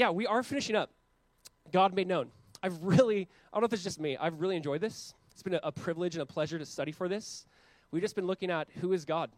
[0.00, 0.90] yeah, we are finishing up.
[1.72, 2.30] God made known.
[2.62, 5.12] I've really, I don't know if it's just me, I've really enjoyed this.
[5.32, 7.44] It's been a, a privilege and a pleasure to study for this.
[7.90, 9.30] We've just been looking at who is God?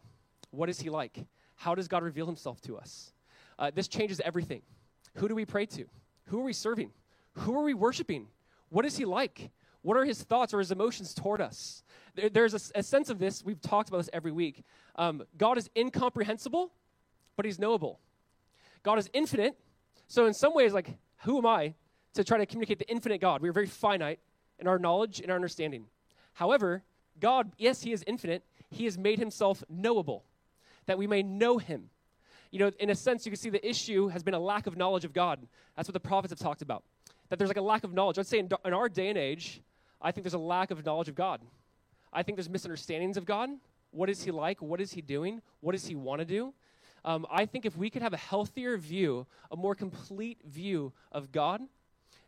[0.52, 1.26] What is he like?
[1.56, 3.12] How does God reveal himself to us?
[3.58, 4.62] Uh, this changes everything.
[5.16, 5.84] Who do we pray to?
[6.26, 6.92] Who are we serving?
[7.38, 8.29] Who are we worshiping?
[8.68, 9.50] What is he like?
[9.82, 11.82] What are his thoughts or his emotions toward us?
[12.14, 13.44] There, there's a, a, sense of this.
[13.44, 14.62] We've talked about this every week.
[14.94, 16.70] Um, God is incomprehensible,
[17.34, 17.98] but he's knowable.
[18.84, 19.56] God is infinite.
[20.12, 20.90] So, in some ways, like,
[21.22, 21.72] who am I
[22.12, 23.41] to try to communicate the infinite God?
[23.41, 24.18] We are very finite
[24.59, 25.87] in our knowledge and our understanding.
[26.34, 26.82] However,
[27.18, 28.42] God, yes, he is infinite.
[28.68, 30.23] He has made himself knowable,
[30.84, 31.88] that we may know him.
[32.51, 34.77] You know, in a sense, you can see the issue has been a lack of
[34.77, 35.46] knowledge of God.
[35.77, 36.84] That's what the prophets have talked about.
[37.30, 38.18] That there's like a lack of knowledge.
[38.18, 39.62] I'd say in, in our day and age,
[39.98, 41.40] I think there's a lack of knowledge of God.
[42.12, 43.48] I think there's misunderstandings of God.
[43.92, 44.60] What is He like?
[44.60, 45.40] What is He doing?
[45.62, 46.52] What does He want to do?
[47.05, 51.33] Um, I think if we could have a healthier view, a more complete view of
[51.33, 51.62] God,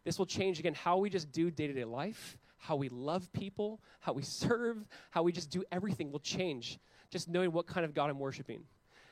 [0.05, 3.32] this will change again how we just do day to day life, how we love
[3.32, 6.79] people, how we serve, how we just do everything will change.
[7.10, 8.65] Just knowing what kind of God I'm worshiping.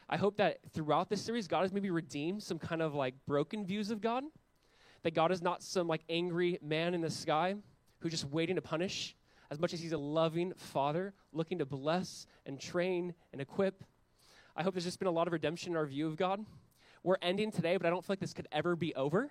[0.09, 3.65] I hope that throughout this series, God has maybe redeemed some kind of like broken
[3.65, 4.25] views of God.
[5.03, 7.55] That God is not some like angry man in the sky
[8.01, 9.17] who's just waiting to punish,
[9.51, 13.85] as much as he's a loving father looking to bless and train and equip.
[14.55, 16.45] I hope there's just been a lot of redemption in our view of God.
[17.03, 19.31] We're ending today, but I don't feel like this could ever be over.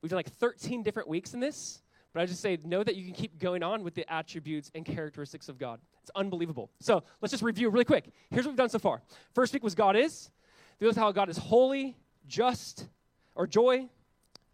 [0.00, 3.04] We've done like 13 different weeks in this, but I just say know that you
[3.04, 5.80] can keep going on with the attributes and characteristics of God.
[6.02, 6.70] It's unbelievable.
[6.80, 8.10] So let's just review really quick.
[8.30, 9.02] Here's what we've done so far.
[9.34, 10.30] First week was God is.
[10.78, 12.86] This was how God is holy, just,
[13.34, 13.88] or joy,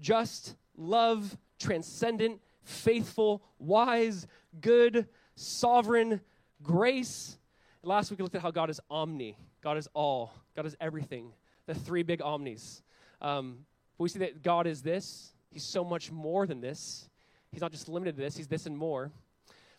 [0.00, 4.26] just, love, transcendent, faithful, wise,
[4.60, 6.20] good, sovereign,
[6.62, 7.38] grace.
[7.82, 9.36] Last week we looked at how God is omni.
[9.62, 10.34] God is all.
[10.54, 11.32] God is everything.
[11.66, 12.82] The three big omnis.
[13.22, 13.64] Um,
[13.96, 15.32] but we see that God is this.
[15.50, 17.08] He's so much more than this.
[17.50, 19.10] He's not just limited to this, He's this and more.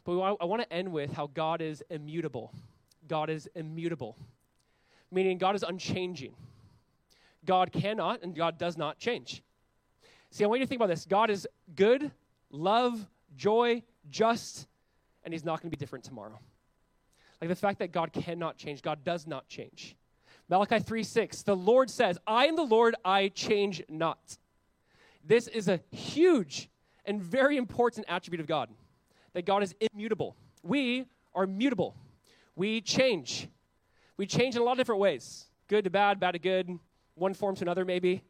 [0.03, 2.53] But want, I want to end with how God is immutable.
[3.07, 4.17] God is immutable,
[5.11, 6.33] meaning God is unchanging.
[7.45, 9.43] God cannot and God does not change.
[10.29, 12.11] See, I want you to think about this God is good,
[12.49, 14.67] love, joy, just,
[15.23, 16.39] and He's not going to be different tomorrow.
[17.41, 19.95] Like the fact that God cannot change, God does not change.
[20.47, 24.37] Malachi 3 6, the Lord says, I am the Lord, I change not.
[25.25, 26.69] This is a huge
[27.05, 28.69] and very important attribute of God
[29.33, 30.35] that God is immutable.
[30.61, 31.95] We are mutable.
[32.55, 33.47] We change.
[34.17, 36.77] We change in a lot of different ways good to bad, bad to good,
[37.15, 38.21] one form to another, maybe.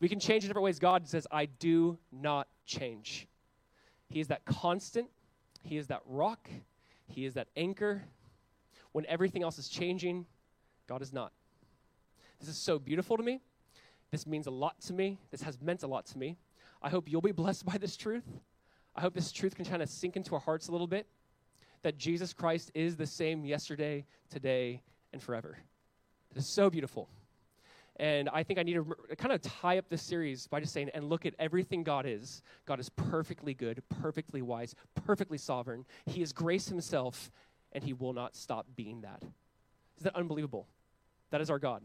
[0.00, 0.78] We can change in different ways.
[0.78, 3.28] God says, I do not change.
[4.08, 5.08] He is that constant,
[5.62, 6.48] He is that rock,
[7.06, 8.04] He is that anchor.
[8.92, 10.26] When everything else is changing,
[10.86, 11.32] God is not.
[12.40, 13.40] This is so beautiful to me.
[14.10, 15.18] This means a lot to me.
[15.30, 16.38] This has meant a lot to me.
[16.80, 18.24] I hope you'll be blessed by this truth.
[18.96, 21.06] I hope this truth can kind of sink into our hearts a little bit
[21.82, 24.82] that Jesus Christ is the same yesterday, today,
[25.12, 25.58] and forever.
[26.30, 27.08] It is so beautiful.
[27.96, 30.90] And I think I need to kind of tie up this series by just saying,
[30.94, 32.42] and look at everything God is.
[32.64, 35.84] God is perfectly good, perfectly wise, perfectly sovereign.
[36.06, 37.32] He is grace himself,
[37.72, 39.22] and he will not stop being that.
[39.96, 40.66] Is that unbelievable?
[41.30, 41.82] That is our God.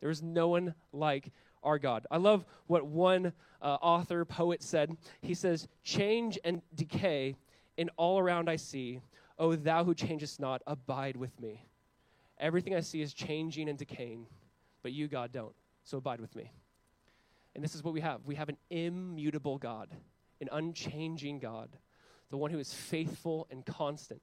[0.00, 1.30] There is no one like
[1.62, 2.06] our God.
[2.10, 4.96] I love what one uh, author, poet said.
[5.20, 7.36] He says, Change and decay
[7.76, 9.00] in all around I see.
[9.38, 11.64] O thou who changest not, abide with me.
[12.38, 14.26] Everything I see is changing and decaying
[14.82, 15.54] but you, God, don't.
[15.84, 16.50] So abide with me.
[17.54, 19.88] And this is what we have we have an immutable God,
[20.40, 21.68] an unchanging God,
[22.30, 24.22] the one who is faithful and constant.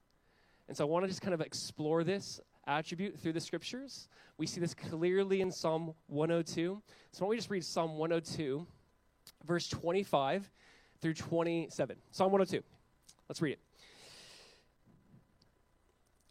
[0.70, 4.08] And so I want to just kind of explore this attribute through the scriptures.
[4.38, 6.80] We see this clearly in Psalm 102.
[7.12, 8.68] So why don't we just read Psalm 102,
[9.48, 10.52] verse 25
[11.02, 11.96] through 27.
[12.12, 12.64] Psalm 102.
[13.28, 13.60] Let's read it.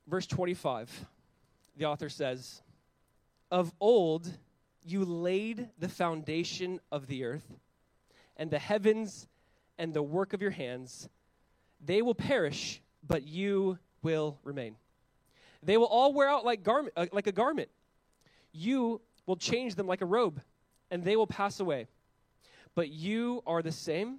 [0.07, 1.07] Verse 25,
[1.77, 2.63] the author says,
[3.51, 4.31] of old,
[4.87, 7.57] you laid the foundation of the earth,
[8.37, 9.27] and the heavens
[9.79, 11.09] and the work of your hands,
[11.85, 14.77] they will perish, but you will remain.
[15.63, 17.69] They will all wear out like, garment, uh, like a garment.
[18.53, 20.41] You will change them like a robe,
[20.91, 21.87] and they will pass away.
[22.75, 24.19] But you are the same,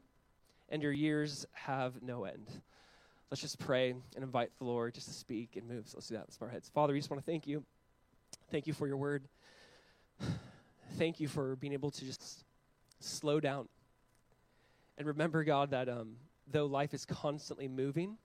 [0.69, 2.47] and your years have no end.
[3.31, 5.87] Let's just pray and invite the Lord just to speak and move.
[5.87, 6.25] So let's do that.
[6.27, 6.69] Let's bow our heads.
[6.69, 7.63] Father, we just want to thank you.
[8.51, 9.23] Thank you for your word.
[10.97, 12.43] Thank you for being able to just
[12.99, 13.69] slow down
[14.99, 16.17] and remember, God, that um,
[16.51, 18.17] though life is constantly moving,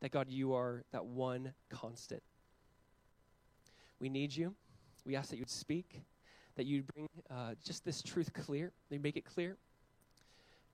[0.00, 2.22] that God, you are that one constant.
[4.00, 4.54] We need you.
[5.04, 6.02] We ask that you'd speak,
[6.56, 9.56] that you'd bring uh, just this truth clear, that you make it clear.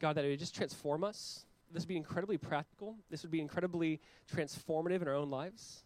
[0.01, 1.47] God, that it would just transform us.
[1.73, 2.97] This would be incredibly practical.
[3.11, 4.01] This would be incredibly
[4.33, 5.85] transformative in our own lives.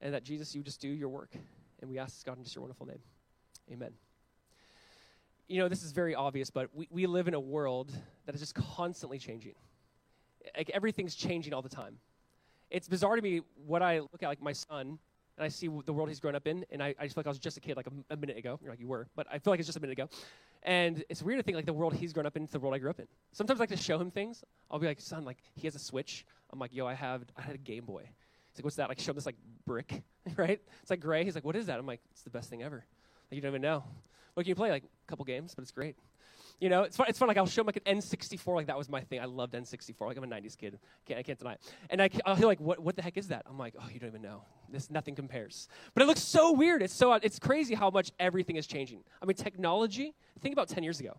[0.00, 1.30] And that, Jesus, you just do your work.
[1.80, 3.00] And we ask this, God, in just your wonderful name.
[3.72, 3.92] Amen.
[5.48, 7.92] You know, this is very obvious, but we, we live in a world
[8.26, 9.54] that is just constantly changing.
[10.56, 11.98] Like everything's changing all the time.
[12.70, 14.98] It's bizarre to me what I look at, like my son,
[15.38, 17.26] and I see the world he's grown up in, and I, I just feel like
[17.26, 18.58] I was just a kid like a, a, minute ago.
[18.62, 20.08] You're like, you were, but I feel like it's just a minute ago.
[20.62, 22.74] And it's weird to think like the world he's grown up in is the world
[22.74, 23.06] I grew up in.
[23.32, 24.42] Sometimes I like to show him things.
[24.70, 26.24] I'll be like, son, like he has a Switch.
[26.50, 28.02] I'm like, yo, I have, I had a Game Boy.
[28.02, 28.88] He's like, what's that?
[28.88, 29.36] Like, show him this like
[29.66, 30.02] brick,
[30.36, 30.60] right?
[30.82, 31.24] It's like gray.
[31.24, 31.78] He's like, what is that?
[31.78, 32.84] I'm like, it's the best thing ever.
[33.30, 33.84] Like, you don't even know.
[34.34, 34.70] What can you play?
[34.70, 35.96] Like a couple games, but it's great.
[36.58, 37.06] You know, it's fun.
[37.08, 37.28] It's fun.
[37.28, 38.54] Like I'll show like an N64.
[38.54, 39.20] Like that was my thing.
[39.20, 40.06] I loved N64.
[40.06, 40.78] Like I'm a '90s kid.
[41.04, 41.60] Can't, I can't deny it.
[41.90, 43.42] And I, I'll hear like, what, what the heck is that?
[43.46, 44.42] I'm like, oh, you don't even know.
[44.70, 45.68] This nothing compares.
[45.92, 46.82] But it looks so weird.
[46.82, 49.02] It's so it's crazy how much everything is changing.
[49.20, 50.14] I mean, technology.
[50.40, 51.18] Think about 10 years ago.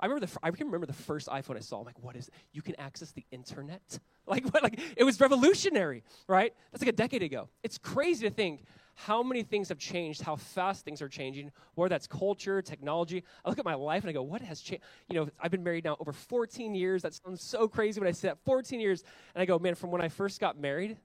[0.00, 1.80] I remember the I can remember the first iPhone I saw.
[1.80, 2.28] I'm like, what is?
[2.28, 2.34] It?
[2.52, 3.98] You can access the internet.
[4.28, 4.62] Like what?
[4.62, 6.52] Like it was revolutionary, right?
[6.70, 7.48] That's like a decade ago.
[7.62, 8.62] It's crazy to think
[9.00, 13.22] how many things have changed, how fast things are changing, whether that's culture, technology.
[13.44, 14.82] I look at my life and I go, what has changed?
[15.08, 17.02] You know, I've been married now over 14 years.
[17.02, 19.04] That sounds so crazy when I say that 14 years.
[19.36, 20.96] And I go, man, from when I first got married,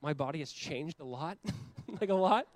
[0.00, 1.36] my body has changed a lot.
[2.00, 2.46] like a lot.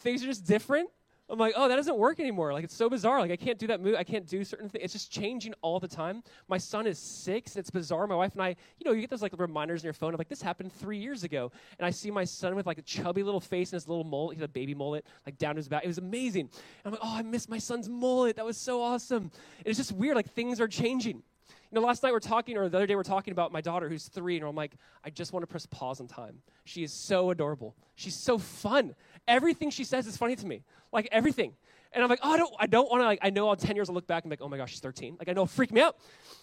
[0.00, 0.90] Things are just different.
[1.30, 2.52] I'm like, oh, that doesn't work anymore.
[2.52, 3.20] Like, it's so bizarre.
[3.20, 3.94] Like, I can't do that move.
[3.96, 4.84] I can't do certain things.
[4.84, 6.22] It's just changing all the time.
[6.48, 7.56] My son is six.
[7.56, 8.06] It's bizarre.
[8.06, 8.48] My wife and I,
[8.78, 10.98] you know, you get those like reminders in your phone of like, this happened three
[10.98, 11.52] years ago.
[11.78, 14.36] And I see my son with like a chubby little face and his little mullet.
[14.36, 15.84] He had a baby mullet, like down his back.
[15.84, 16.50] It was amazing.
[16.84, 18.36] And I'm like, oh, I miss my son's mullet.
[18.36, 19.30] That was so awesome.
[19.58, 20.16] And it's just weird.
[20.16, 21.22] Like, things are changing.
[21.70, 23.88] You know, last night we're talking, or the other day we're talking about my daughter
[23.88, 24.72] who's three, and I'm like,
[25.04, 26.42] I just want to press pause on time.
[26.64, 27.76] She is so adorable.
[27.94, 28.96] She's so fun.
[29.28, 30.64] Everything she says is funny to me.
[30.92, 31.54] Like everything.
[31.92, 33.76] And I'm like, oh, I don't, I don't want to, like, I know on 10
[33.76, 35.16] years I'll look back and be like, oh my gosh, she's 13.
[35.18, 35.96] Like, I know, freak me out.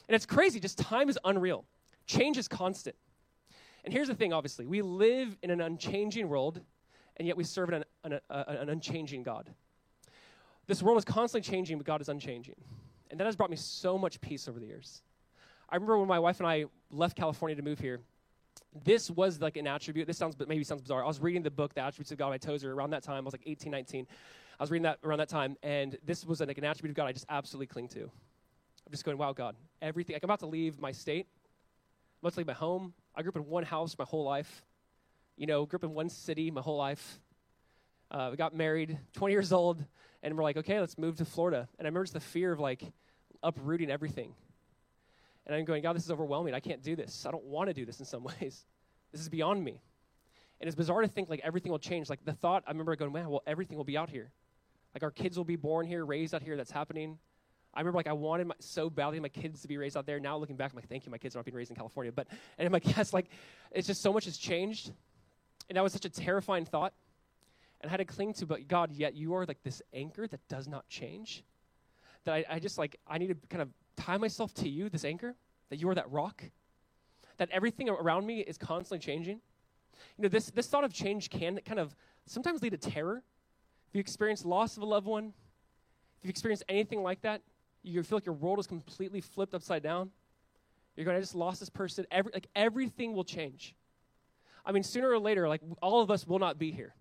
[0.07, 0.59] And it's crazy.
[0.59, 1.65] Just time is unreal.
[2.05, 2.95] Change is constant.
[3.83, 4.65] And here's the thing, obviously.
[4.65, 6.61] We live in an unchanging world,
[7.17, 9.49] and yet we serve an, an, an unchanging God.
[10.67, 12.55] This world is constantly changing, but God is unchanging.
[13.09, 15.01] And that has brought me so much peace over the years.
[15.69, 17.99] I remember when my wife and I left California to move here,
[18.83, 20.07] this was like an attribute.
[20.07, 21.03] This sounds but maybe sounds bizarre.
[21.03, 23.17] I was reading the book, The Attributes of God by Tozer, around that time.
[23.17, 24.07] I was like 18, 19.
[24.59, 27.05] I was reading that around that time, and this was like an attribute of God
[27.05, 28.03] I just absolutely cling to.
[28.03, 30.13] I'm just going, wow, God, everything.
[30.15, 31.27] Like I'm about to leave my state.
[31.27, 32.93] I'm about to leave my home.
[33.15, 34.63] I grew up in one house my whole life.
[35.35, 37.19] You know, grew up in one city my whole life.
[38.09, 39.83] Uh, we got married, 20 years old,
[40.23, 41.67] and we're like, okay, let's move to Florida.
[41.77, 42.81] And I remember just the fear of like
[43.43, 44.33] uprooting everything.
[45.47, 46.53] And I'm going, God, this is overwhelming.
[46.53, 47.25] I can't do this.
[47.25, 48.65] I don't want to do this in some ways.
[49.11, 49.81] This is beyond me.
[50.59, 52.09] And it's bizarre to think like everything will change.
[52.09, 54.29] Like the thought, I remember going, man, well, everything will be out here.
[54.93, 56.57] Like our kids will be born here, raised out here.
[56.57, 57.17] That's happening.
[57.73, 60.19] I remember like I wanted my, so badly my kids to be raised out there.
[60.19, 62.11] Now looking back, I'm like, thank you, my kids are not being raised in California.
[62.11, 62.27] But
[62.57, 63.27] and I'm like, yes, like
[63.71, 64.91] it's just so much has changed,
[65.69, 66.93] and that was such a terrifying thought,
[67.79, 68.47] and I had to cling to.
[68.47, 71.43] But God, yet you are like this anchor that does not change.
[72.25, 75.03] That I, I just like I need to kind of tie myself to you, this
[75.03, 75.35] anchor.
[75.69, 76.43] That you are that rock.
[77.37, 79.41] That everything around me is constantly changing.
[80.17, 81.95] You know, this this thought of change can kind of
[82.25, 83.23] sometimes lead to terror
[83.87, 85.33] if you experience loss of a loved one,
[86.19, 87.41] if you've experienced anything like that,
[87.83, 90.11] you feel like your world is completely flipped upside down.
[90.95, 92.05] You're going, I just lost this person.
[92.11, 93.75] Every, like everything will change.
[94.65, 96.95] I mean, sooner or later, like all of us will not be here.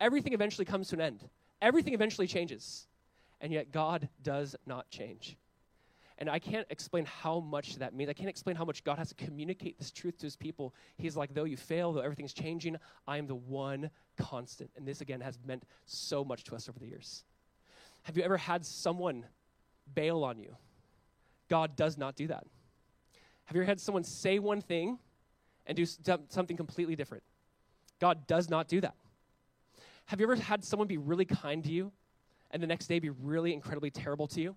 [0.00, 1.28] Everything eventually comes to an end.
[1.60, 2.86] Everything eventually changes.
[3.40, 5.36] And yet God does not change.
[6.20, 8.10] And I can't explain how much that means.
[8.10, 10.74] I can't explain how much God has to communicate this truth to his people.
[10.96, 14.70] He's like, though you fail, though everything's changing, I am the one constant.
[14.76, 17.22] And this, again, has meant so much to us over the years.
[18.02, 19.26] Have you ever had someone
[19.94, 20.56] bail on you?
[21.48, 22.44] God does not do that.
[23.44, 24.98] Have you ever had someone say one thing
[25.66, 27.22] and do something completely different?
[28.00, 28.94] God does not do that.
[30.06, 31.92] Have you ever had someone be really kind to you
[32.50, 34.56] and the next day be really incredibly terrible to you?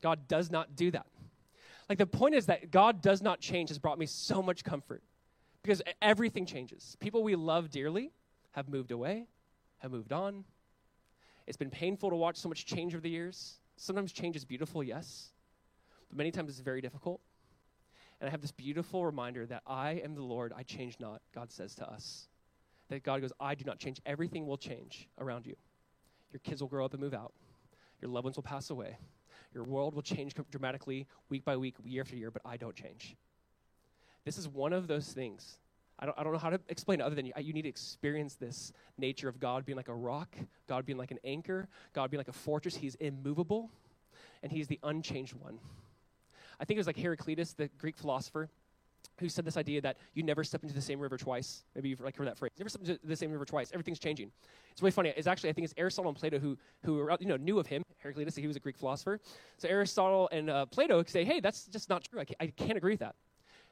[0.00, 1.06] God does not do that.
[1.88, 5.02] Like the point is that God does not change has brought me so much comfort
[5.62, 6.96] because everything changes.
[7.00, 8.12] People we love dearly
[8.52, 9.26] have moved away,
[9.78, 10.44] have moved on.
[11.46, 13.58] It's been painful to watch so much change over the years.
[13.76, 15.30] Sometimes change is beautiful, yes,
[16.08, 17.20] but many times it's very difficult.
[18.20, 21.50] And I have this beautiful reminder that I am the Lord, I change not, God
[21.50, 22.28] says to us.
[22.88, 24.00] That God goes, I do not change.
[24.04, 25.56] Everything will change around you.
[26.32, 27.32] Your kids will grow up and move out,
[28.00, 28.96] your loved ones will pass away.
[29.54, 33.16] Your world will change dramatically week by week, year after year, but I don't change.
[34.24, 35.58] This is one of those things.
[35.98, 37.68] I don't, I don't know how to explain it other than you, you need to
[37.68, 40.34] experience this nature of God being like a rock,
[40.66, 42.76] God being like an anchor, God being like a fortress.
[42.76, 43.70] He's immovable,
[44.42, 45.58] and He's the unchanged one.
[46.58, 48.48] I think it was like Heraclitus, the Greek philosopher,
[49.20, 51.64] who said this idea that you never step into the same river twice.
[51.74, 52.50] Maybe you've like heard that phrase.
[52.58, 53.70] Never step into the same river twice.
[53.72, 54.32] Everything's changing.
[54.72, 55.12] It's really funny.
[55.16, 57.82] It's actually I think it's Aristotle and Plato who who you know knew of him.
[57.98, 59.20] Heraclitus, he was a Greek philosopher.
[59.58, 62.20] So Aristotle and uh, Plato say, hey, that's just not true.
[62.20, 63.14] I can't, I can't agree with that.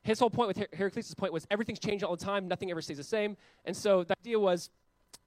[0.02, 2.46] His whole point with Her- Heraclitus' point was everything's changing all the time.
[2.46, 3.36] Nothing ever stays the same.
[3.64, 4.70] And so the idea was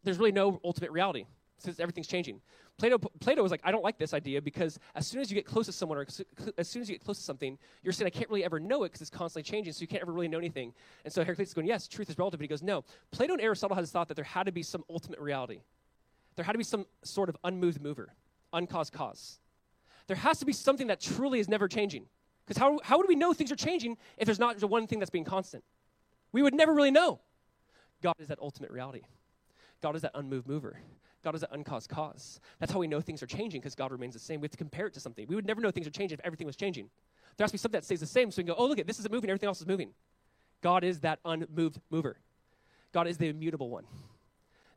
[0.03, 1.25] there's really no ultimate reality
[1.61, 2.41] since everything's changing.
[2.77, 5.45] Plato, Plato was like, I don't like this idea because as soon as you get
[5.45, 6.07] close to someone or
[6.57, 8.83] as soon as you get close to something, you're saying, I can't really ever know
[8.83, 10.73] it because it's constantly changing, so you can't ever really know anything.
[11.05, 12.39] And so Heraclitus is going, Yes, truth is relative.
[12.39, 12.83] But he goes, No.
[13.11, 15.61] Plato and Aristotle had this thought that there had to be some ultimate reality.
[16.35, 18.13] There had to be some sort of unmoved mover,
[18.53, 19.39] uncaused cause.
[20.07, 22.05] There has to be something that truly is never changing.
[22.45, 24.99] Because how, how would we know things are changing if there's not the one thing
[24.99, 25.63] that's being constant?
[26.31, 27.19] We would never really know.
[28.01, 29.01] God is that ultimate reality.
[29.81, 30.79] God is that unmoved mover.
[31.23, 32.39] God is an uncaused cause.
[32.59, 34.41] That's how we know things are changing because God remains the same.
[34.41, 35.27] We have to compare it to something.
[35.27, 36.89] We would never know things are changing if everything was changing.
[37.37, 38.79] There has to be something that stays the same so we can go, oh, look
[38.79, 39.91] at this isn't moving, everything else is moving.
[40.61, 42.17] God is that unmoved mover.
[42.91, 43.85] God is the immutable one.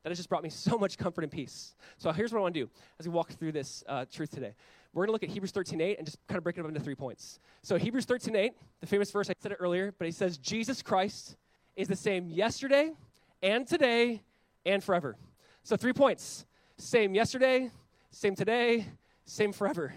[0.03, 1.75] That has just brought me so much comfort and peace.
[1.99, 4.55] So here's what I want to do as we walk through this uh, truth today.
[4.93, 6.81] We're going to look at Hebrews 13.8 and just kind of break it up into
[6.81, 7.41] three points.
[7.63, 11.37] So Hebrews 13.8, the famous verse, I said it earlier, but he says, Jesus Christ
[11.75, 12.93] is the same yesterday
[13.43, 14.23] and today
[14.65, 15.17] and forever.
[15.67, 16.45] So three points.
[16.77, 17.71] Same yesterday,
[18.11, 18.87] same today,
[19.25, 19.95] same forever.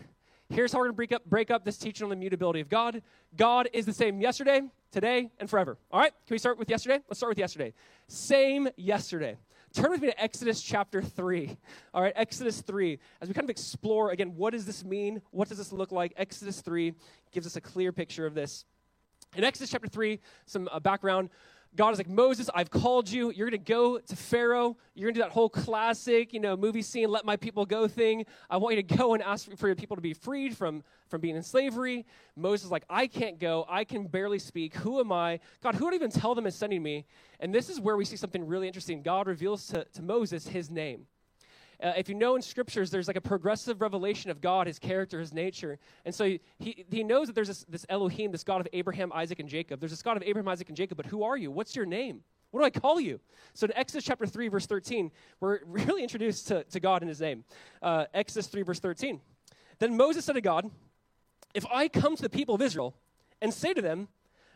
[0.47, 2.69] Here's how we're going to break up, break up this teaching on the mutability of
[2.69, 3.01] God.
[3.35, 4.61] God is the same yesterday,
[4.93, 5.77] today, and forever.
[5.91, 6.13] All right?
[6.25, 7.01] Can we start with yesterday?
[7.09, 7.73] Let's start with yesterday.
[8.07, 9.35] Same yesterday.
[9.73, 11.57] Turn with me to Exodus chapter 3.
[11.93, 12.97] All right, Exodus 3.
[13.19, 15.21] As we kind of explore, again, what does this mean?
[15.31, 16.13] What does this look like?
[16.15, 16.93] Exodus 3
[17.33, 18.63] gives us a clear picture of this.
[19.35, 21.29] In Exodus chapter 3, some uh, background.
[21.77, 23.31] God is like, Moses, I've called you.
[23.31, 24.75] You're going to go to Pharaoh.
[24.95, 27.87] You're going to do that whole classic, you know, movie scene, let my people go
[27.87, 28.25] thing.
[28.49, 31.21] I want you to go and ask for your people to be freed from, from
[31.21, 32.07] being in slavery.
[32.35, 33.63] Moses is like, I can't go.
[33.69, 34.73] I can barely speak.
[34.77, 35.39] Who am I?
[35.61, 37.05] God, who would even tell them is sending me?
[37.39, 39.03] And this is where we see something really interesting.
[39.03, 41.05] God reveals to, to Moses his name.
[41.81, 45.19] Uh, if you know in scriptures, there's like a progressive revelation of God, his character,
[45.19, 45.77] his nature.
[46.05, 49.11] And so he, he, he knows that there's this, this Elohim, this God of Abraham,
[49.13, 49.79] Isaac, and Jacob.
[49.79, 51.51] There's this God of Abraham, Isaac, and Jacob, but who are you?
[51.51, 52.21] What's your name?
[52.51, 53.19] What do I call you?
[53.53, 57.21] So in Exodus chapter 3, verse 13, we're really introduced to, to God in his
[57.21, 57.43] name.
[57.81, 59.19] Uh, Exodus 3, verse 13.
[59.79, 60.69] Then Moses said to God,
[61.53, 62.95] If I come to the people of Israel
[63.39, 64.07] and say to them,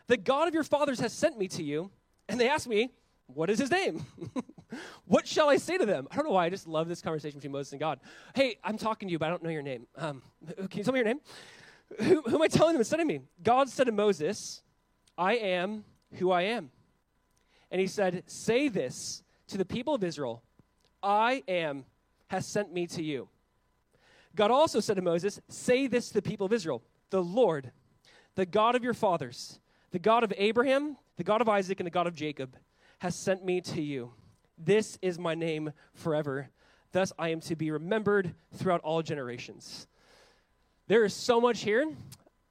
[0.08, 1.90] The God of your fathers has sent me to you,
[2.28, 2.90] and they ask me,
[3.26, 4.04] What is his name?
[5.06, 6.06] what shall I say to them?
[6.10, 6.46] I don't know why.
[6.46, 8.00] I just love this conversation between Moses and God.
[8.34, 9.86] Hey, I'm talking to you, but I don't know your name.
[9.96, 10.22] Um,
[10.56, 11.20] can you tell me your name?
[11.98, 13.20] Who, who am I telling them and sending me?
[13.42, 14.62] God said to Moses,
[15.18, 16.70] I am who I am.
[17.70, 20.42] And he said, Say this to the people of Israel
[21.02, 21.84] I am
[22.28, 23.28] has sent me to you.
[24.34, 27.72] God also said to Moses, Say this to the people of Israel The Lord,
[28.34, 31.90] the God of your fathers, the God of Abraham, the God of Isaac, and the
[31.90, 32.56] God of Jacob,
[33.00, 34.12] has sent me to you.
[34.64, 36.48] This is my name forever.
[36.92, 39.86] Thus I am to be remembered throughout all generations.
[40.86, 41.90] There is so much here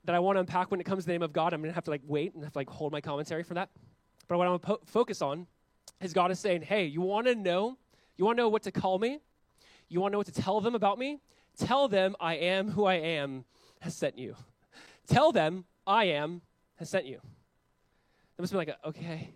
[0.06, 1.54] that I want to unpack when it comes to the name of God.
[1.54, 3.54] I'm going to have to like wait and have to like hold my commentary for
[3.54, 3.70] that.
[4.28, 5.48] But what I want to focus on
[6.02, 7.78] is God is saying, "Hey, you want to know?
[8.18, 9.20] You want to know what to call me?
[9.88, 11.20] You want to know what to tell them about me?
[11.58, 13.46] Tell them I am who I am
[13.82, 14.36] has sent you.
[15.08, 16.42] Tell them I am
[16.78, 17.22] has sent you."
[18.36, 19.30] That must be like, okay,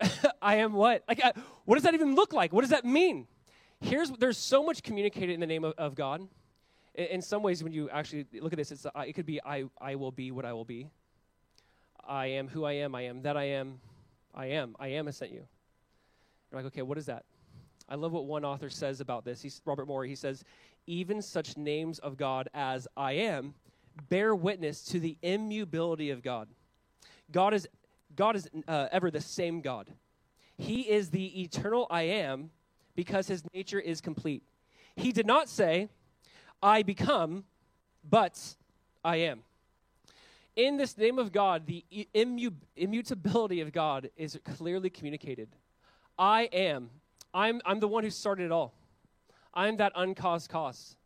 [0.42, 1.04] I am what?
[1.08, 1.32] Like, uh,
[1.64, 2.52] what does that even look like?
[2.52, 3.26] What does that mean?
[3.80, 6.26] Here's there's so much communicated in the name of, of God.
[6.94, 9.40] In, in, some ways, when you actually look at this, it's, uh, it could be
[9.44, 10.88] I, I will be what I will be.
[12.06, 12.94] I am who I am.
[12.94, 13.80] I am that I am.
[14.34, 14.74] I am.
[14.78, 15.46] I am has sent you.
[16.50, 17.24] You're like, okay, what is that?
[17.88, 19.42] I love what one author says about this.
[19.42, 20.04] He's Robert Moore.
[20.04, 20.44] He says,
[20.86, 23.54] even such names of God as I am
[24.08, 26.48] bear witness to the immutability of God.
[27.30, 27.68] God is
[28.16, 29.90] God is uh, ever the same God.
[30.56, 32.50] He is the eternal I am
[32.96, 34.42] because his nature is complete.
[34.96, 35.88] He did not say,
[36.62, 37.44] I become,
[38.08, 38.56] but
[39.04, 39.42] I am.
[40.56, 45.48] In this name of God, the immu- immutability of God is clearly communicated.
[46.18, 46.90] I am.
[47.32, 48.74] I'm, I'm the one who started it all.
[49.54, 50.96] I'm that uncaused cause.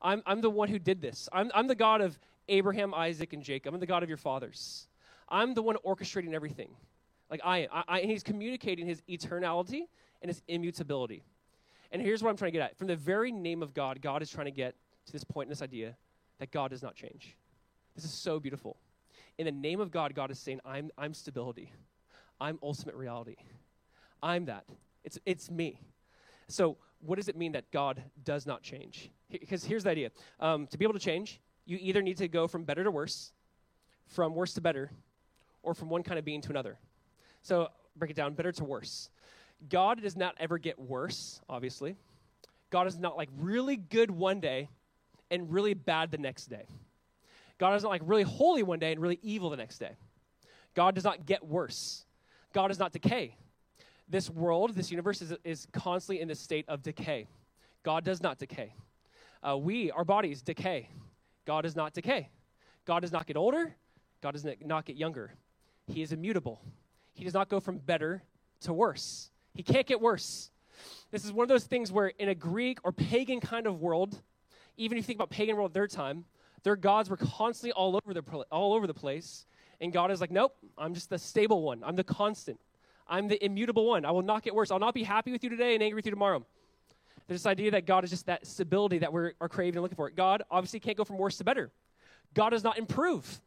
[0.00, 1.28] I'm, I'm the one who did this.
[1.32, 2.18] I'm, I'm the God of
[2.48, 3.74] Abraham, Isaac, and Jacob.
[3.74, 4.88] I'm the God of your fathers.
[5.34, 6.70] I'm the one orchestrating everything.
[7.28, 7.66] Like I.
[7.72, 9.82] I, I, and he's communicating his eternality
[10.22, 11.24] and his immutability.
[11.90, 12.78] And here's what I'm trying to get at.
[12.78, 14.76] From the very name of God, God is trying to get
[15.06, 15.96] to this point in this idea
[16.38, 17.36] that God does not change.
[17.96, 18.76] This is so beautiful.
[19.36, 21.72] In the name of God, God is saying, I'm, I'm stability.
[22.40, 23.36] I'm ultimate reality.
[24.22, 24.64] I'm that.
[25.02, 25.80] It's, it's me.
[26.48, 29.10] So, what does it mean that God does not change?
[29.30, 30.10] Because here's the idea
[30.40, 33.32] um, to be able to change, you either need to go from better to worse,
[34.06, 34.90] from worse to better,
[35.64, 36.78] or from one kind of being to another.
[37.42, 39.10] So, break it down better to worse.
[39.68, 41.96] God does not ever get worse, obviously.
[42.70, 44.68] God is not like really good one day
[45.30, 46.66] and really bad the next day.
[47.58, 49.92] God is not like really holy one day and really evil the next day.
[50.74, 52.04] God does not get worse.
[52.52, 53.36] God does not decay.
[54.08, 57.28] This world, this universe is, is constantly in this state of decay.
[57.84, 58.74] God does not decay.
[59.42, 60.88] Uh, we, our bodies, decay.
[61.46, 62.28] God does not decay.
[62.86, 63.74] God does not get older.
[64.22, 65.32] God does not get younger.
[65.86, 66.60] He is immutable.
[67.12, 68.22] He does not go from better
[68.62, 69.30] to worse.
[69.54, 70.50] He can't get worse.
[71.10, 74.20] This is one of those things where, in a Greek or pagan kind of world,
[74.76, 76.24] even if you think about pagan world at their time,
[76.64, 79.46] their gods were constantly all over the all over the place,
[79.80, 81.82] and God is like, nope, I'm just the stable one.
[81.84, 82.58] I'm the constant.
[83.06, 84.04] I'm the immutable one.
[84.04, 84.70] I will not get worse.
[84.70, 86.44] I'll not be happy with you today and angry with you tomorrow.
[87.26, 89.96] There's this idea that God is just that stability that we are craving and looking
[89.96, 90.10] for.
[90.10, 91.70] God obviously can't go from worse to better.
[92.34, 93.40] God does not improve.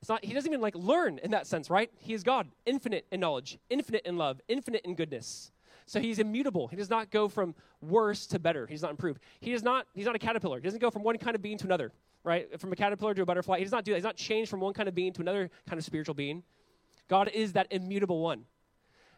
[0.00, 1.90] It's not, he doesn't even like learn in that sense, right?
[1.98, 5.52] He is God, infinite in knowledge, infinite in love, infinite in goodness.
[5.86, 6.68] So he's immutable.
[6.68, 8.66] He does not go from worse to better.
[8.66, 9.20] He's not improved.
[9.40, 10.58] He is not, he's not a caterpillar.
[10.58, 11.92] He doesn't go from one kind of being to another,
[12.24, 12.58] right?
[12.60, 13.58] From a caterpillar to a butterfly.
[13.58, 13.96] He does not do that.
[13.96, 16.44] He's not changed from one kind of being to another kind of spiritual being.
[17.08, 18.44] God is that immutable one.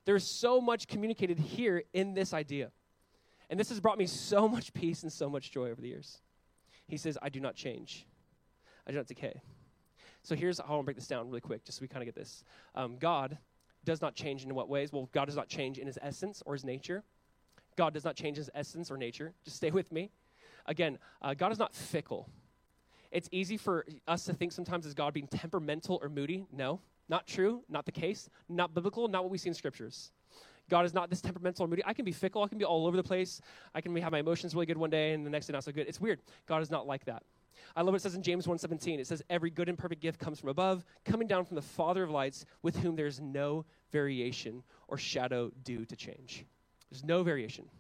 [0.04, 2.72] There's so much communicated here in this idea.
[3.50, 6.22] And this has brought me so much peace and so much joy over the years.
[6.88, 8.06] He says, I do not change,
[8.86, 9.42] I do not decay.
[10.23, 12.14] So here's how I'll break this down really quick, just so we kind of get
[12.14, 12.45] this.
[12.75, 13.38] Um, God
[13.85, 14.93] does not change in what ways?
[14.93, 17.02] Well, God does not change in his essence or his nature.
[17.76, 19.33] God does not change his essence or nature.
[19.45, 20.11] Just stay with me.
[20.67, 22.29] Again, uh, God is not fickle.
[23.11, 26.47] It's easy for us to think sometimes as God being temperamental or moody.
[26.52, 30.12] No, not true, not the case, not biblical, not what we see in scriptures.
[30.71, 31.83] God is not this temperamental or moody.
[31.85, 33.41] I can be fickle, I can be all over the place.
[33.75, 35.73] I can have my emotions really good one day and the next day not so
[35.73, 35.88] good.
[35.88, 36.21] It's weird.
[36.47, 37.25] God is not like that.
[37.75, 39.00] I love what it says in James 1:17.
[39.00, 42.02] It says, "Every good and perfect gift comes from above, coming down from the Father
[42.02, 46.47] of lights, with whom there's no variation or shadow due to change."
[46.91, 47.71] There's no variation,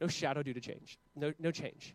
[0.00, 1.94] no shadow due to change, no, no change.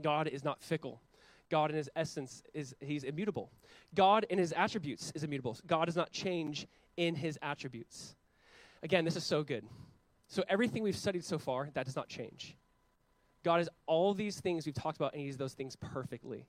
[0.00, 1.02] God is not fickle.
[1.50, 3.50] God in his essence is he's immutable.
[3.94, 5.56] God in his attributes is immutable.
[5.66, 8.16] God does not change in his attributes.
[8.82, 9.66] Again, this is so good.
[10.28, 12.56] So everything we've studied so far, that does not change.
[13.44, 16.46] God is all these things we've talked about, and He's those things perfectly.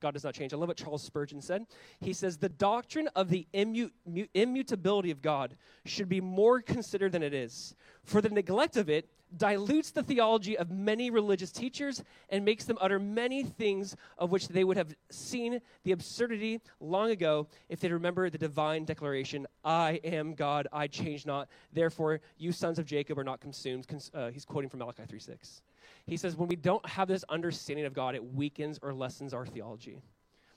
[0.00, 0.52] God does not change.
[0.52, 1.66] I love what Charles Spurgeon said.
[2.00, 3.90] He says, The doctrine of the immu-
[4.34, 9.08] immutability of God should be more considered than it is, for the neglect of it
[9.36, 14.48] dilutes the theology of many religious teachers and makes them utter many things of which
[14.48, 20.00] they would have seen the absurdity long ago if they remember the divine declaration, I
[20.02, 21.48] am God, I change not.
[21.72, 23.86] Therefore, you sons of Jacob are not consumed.
[23.86, 25.62] Cons- uh, he's quoting from Malachi 3 6.
[26.06, 29.46] He says, when we don't have this understanding of God, it weakens or lessens our
[29.46, 30.02] theology.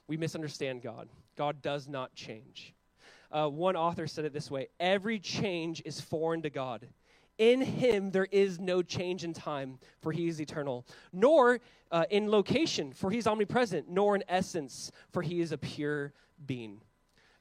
[0.07, 1.09] We misunderstand God.
[1.35, 2.73] God does not change.
[3.31, 6.87] Uh, one author said it this way Every change is foreign to God.
[7.39, 11.59] In him there is no change in time, for he is eternal, nor
[11.91, 16.13] uh, in location, for he is omnipresent, nor in essence, for he is a pure
[16.45, 16.81] being.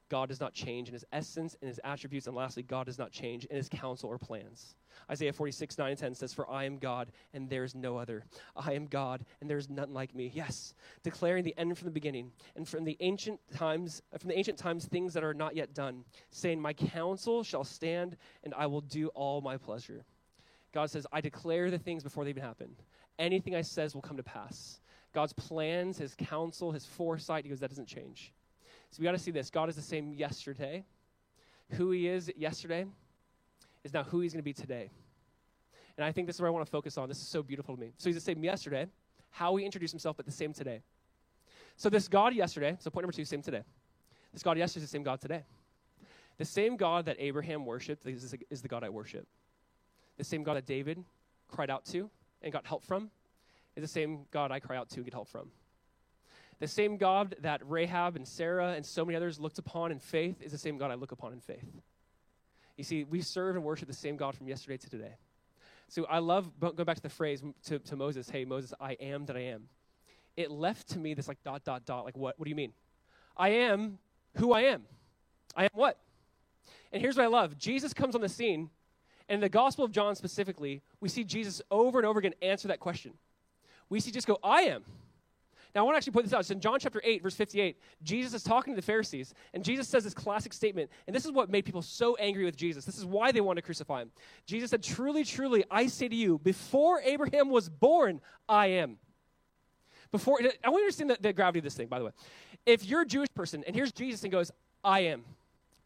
[0.09, 2.27] God does not change in his essence and his attributes.
[2.27, 4.75] And lastly, God does not change in his counsel or plans.
[5.09, 8.25] Isaiah 46, 9 and 10 says, For I am God, and there is no other.
[8.55, 10.31] I am God, and there is none like me.
[10.33, 14.57] Yes, declaring the end from the beginning, and from the ancient times, from the ancient
[14.57, 18.81] times, things that are not yet done, saying, My counsel shall stand, and I will
[18.81, 20.05] do all my pleasure.
[20.73, 22.75] God says, I declare the things before they even happen.
[23.19, 24.79] Anything I says will come to pass.
[25.13, 28.33] God's plans, his counsel, his foresight, he goes, that doesn't change.
[28.89, 29.49] So we got to see this.
[29.49, 30.83] God is the same yesterday.
[31.71, 32.85] Who he is yesterday
[33.83, 34.89] is now who he's going to be today.
[35.97, 37.07] And I think this is where I want to focus on.
[37.07, 37.91] This is so beautiful to me.
[37.97, 38.87] So he's the same yesterday,
[39.29, 40.81] how he introduced himself, but the same today.
[41.75, 43.63] So this God yesterday, so point number two, same today.
[44.31, 45.43] This God yesterday is the same God today.
[46.37, 49.27] The same God that Abraham worshiped is, is the God I worship.
[50.17, 51.03] The same God that David
[51.47, 52.09] cried out to
[52.41, 53.11] and got help from
[53.75, 55.49] is the same God I cry out to and get help from.
[56.59, 60.41] The same God that Rahab and Sarah and so many others looked upon in faith
[60.41, 61.65] is the same God I look upon in faith.
[62.77, 65.15] You see, we serve and worship the same God from yesterday to today.
[65.87, 69.25] So I love going back to the phrase to, to Moses, hey, Moses, I am
[69.25, 69.65] that I am.
[70.35, 72.39] It left to me this like dot, dot, dot, like what?
[72.39, 72.73] What do you mean?
[73.37, 73.99] I am
[74.37, 74.83] who I am.
[75.55, 75.99] I am what?
[76.91, 78.69] And here's what I love Jesus comes on the scene,
[79.29, 82.67] and in the Gospel of John specifically, we see Jesus over and over again answer
[82.69, 83.13] that question.
[83.89, 84.83] We see just go, I am.
[85.73, 86.41] Now, I want to actually point this out.
[86.41, 87.79] It's in John chapter 8, verse 58.
[88.03, 91.31] Jesus is talking to the Pharisees, and Jesus says this classic statement, and this is
[91.31, 92.85] what made people so angry with Jesus.
[92.85, 94.11] This is why they wanted to crucify him.
[94.45, 98.97] Jesus said, Truly, truly, I say to you, before Abraham was born, I am.
[100.11, 102.11] Before, I want you to understand the, the gravity of this thing, by the way.
[102.67, 104.51] If you're a Jewish person, and here's Jesus and goes,
[104.83, 105.23] I am.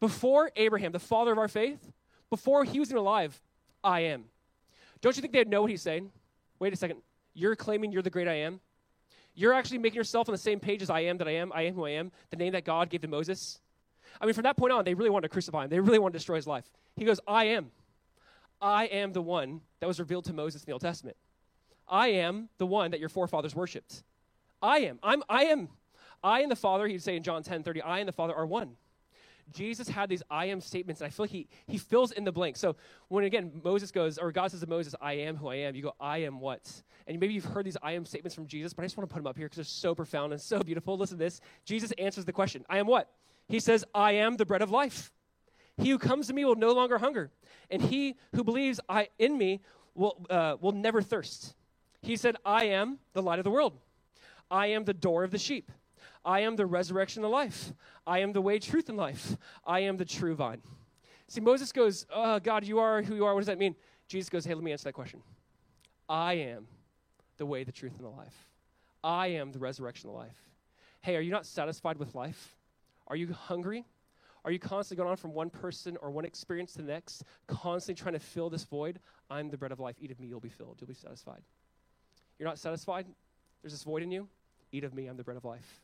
[0.00, 1.80] Before Abraham, the father of our faith,
[2.28, 3.40] before he was even alive,
[3.82, 4.24] I am.
[5.00, 6.10] Don't you think they'd know what he's saying?
[6.58, 7.00] Wait a second.
[7.32, 8.60] You're claiming you're the great I am?
[9.38, 11.62] You're actually making yourself on the same page as I am that I am, I
[11.62, 13.60] am who I am, the name that God gave to Moses.
[14.20, 15.70] I mean, from that point on, they really wanted to crucify him.
[15.70, 16.64] They really wanted to destroy his life.
[16.96, 17.70] He goes, I am.
[18.60, 21.16] I am the one that was revealed to Moses in the Old Testament.
[21.86, 24.02] I am the one that your forefathers worshipped.
[24.60, 24.98] I am.
[25.04, 25.68] I'm, I am.
[26.24, 28.44] I and the Father, he'd say in John 10 30, I and the Father are
[28.44, 28.72] one.
[29.52, 32.32] Jesus had these I am statements, and I feel like he, he fills in the
[32.32, 32.56] blank.
[32.56, 32.76] So
[33.08, 35.82] when again Moses goes, or God says to Moses, I am who I am, you
[35.82, 36.70] go, I am what?
[37.06, 39.12] And maybe you've heard these I am statements from Jesus, but I just want to
[39.12, 40.96] put them up here because they're so profound and so beautiful.
[40.96, 41.40] Listen to this.
[41.64, 43.10] Jesus answers the question, I am what?
[43.48, 45.12] He says, I am the bread of life.
[45.76, 47.30] He who comes to me will no longer hunger,
[47.70, 49.60] and he who believes I in me
[49.94, 51.54] will, uh, will never thirst.
[52.02, 53.78] He said, I am the light of the world.
[54.50, 55.70] I am the door of the sheep.
[56.24, 57.72] I am the resurrection of life.
[58.06, 59.36] I am the way, truth, and life.
[59.66, 60.62] I am the true vine.
[61.28, 63.34] See, Moses goes, oh, God, you are who you are.
[63.34, 63.74] What does that mean?
[64.08, 65.22] Jesus goes, Hey, let me answer that question.
[66.08, 66.66] I am
[67.36, 68.48] the way, the truth, and the life.
[69.04, 70.36] I am the resurrection of life.
[71.02, 72.56] Hey, are you not satisfied with life?
[73.06, 73.84] Are you hungry?
[74.44, 78.00] Are you constantly going on from one person or one experience to the next, constantly
[78.00, 78.98] trying to fill this void?
[79.30, 79.96] I'm the bread of life.
[80.00, 80.78] Eat of me, you'll be filled.
[80.80, 81.42] You'll be satisfied.
[82.38, 83.06] You're not satisfied?
[83.62, 84.28] There's this void in you?
[84.72, 85.82] Eat of me, I'm the bread of life.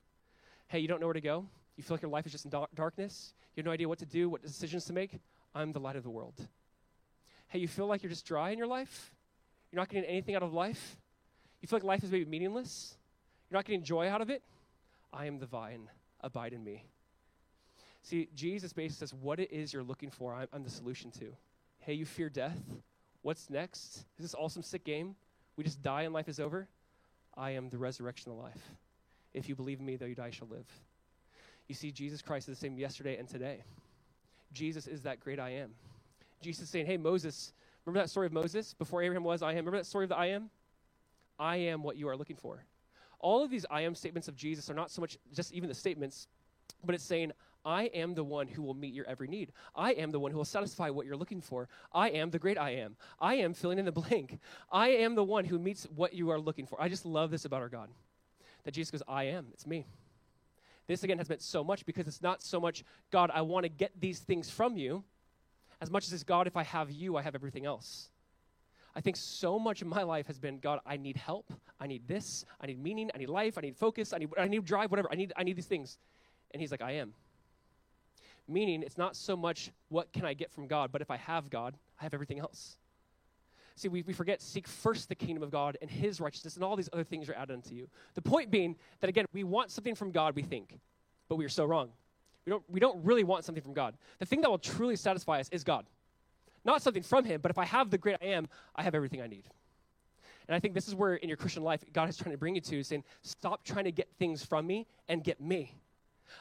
[0.69, 1.47] Hey, you don't know where to go?
[1.77, 3.35] You feel like your life is just in darkness?
[3.55, 5.19] You have no idea what to do, what decisions to make?
[5.55, 6.35] I'm the light of the world.
[7.49, 9.13] Hey, you feel like you're just dry in your life?
[9.71, 10.97] You're not getting anything out of life?
[11.61, 12.97] You feel like life is maybe meaningless?
[13.51, 14.43] You're not getting joy out of it?
[15.13, 15.89] I am the vine.
[16.21, 16.85] Abide in me.
[18.03, 21.35] See, Jesus basically says, what it is you're looking for, I'm, I'm the solution to.
[21.79, 22.59] Hey, you fear death?
[23.23, 23.97] What's next?
[23.97, 25.17] Is this awesome, sick game?
[25.57, 26.69] We just die and life is over?
[27.37, 28.75] I am the resurrection of life.
[29.35, 30.67] If you believe in me, though you die, shall live.
[31.69, 33.65] You see, Jesus Christ is the same yesterday and today.
[34.53, 35.71] Jesus is that great I am.
[36.41, 37.53] Jesus is saying, Hey, Moses,
[37.85, 38.75] remember that story of Moses?
[38.75, 39.57] Before Abraham was, I am.
[39.59, 40.51] Remember that story of the I am?
[41.39, 42.65] I am what you are looking for.
[43.19, 45.75] All of these I am statements of Jesus are not so much just even the
[45.75, 46.29] statements,
[46.85, 47.33] but it's saying,
[47.65, 49.51] I am the one who will meet your every need.
[49.75, 51.69] I am the one who will satisfy what you're looking for.
[51.93, 52.97] I am the great I am.
[53.19, 54.39] I am filling in the blank.
[54.71, 56.81] I am the one who meets what you are looking for.
[56.81, 57.89] I just love this about our God
[58.65, 59.87] that Jesus goes, I am, it's me.
[60.87, 63.69] This again has meant so much because it's not so much, God, I want to
[63.71, 65.05] get these things from you,
[65.81, 68.11] as much as it's, God, if I have you, I have everything else.
[68.97, 71.53] I think so much of my life has been, God, I need help.
[71.81, 72.45] I need this.
[72.61, 73.11] I need meaning.
[73.15, 73.59] I need life.
[73.59, 74.13] I need focus.
[74.13, 75.09] I need, I need drive, whatever.
[75.11, 75.99] I need, I need these things.
[76.53, 77.13] And he's like, I am.
[78.47, 81.51] Meaning, it's not so much what can I get from God, but if I have
[81.51, 82.77] God, I have everything else.
[83.77, 86.77] See, we, we forget, seek first the kingdom of God and his righteousness, and all
[86.77, 87.89] these other things are added unto you.
[88.15, 90.79] The point being that, again, we want something from God, we think,
[91.29, 91.91] but we are so wrong.
[92.47, 93.97] We don't, we don't really want something from God.
[94.21, 95.87] The thing that will truly satisfy us is God.
[96.65, 99.21] Not something from him, but if I have the great I am, I have everything
[99.21, 99.45] I need.
[100.47, 102.55] And I think this is where in your Christian life, God is trying to bring
[102.55, 105.75] you to, saying, stop trying to get things from me and get me.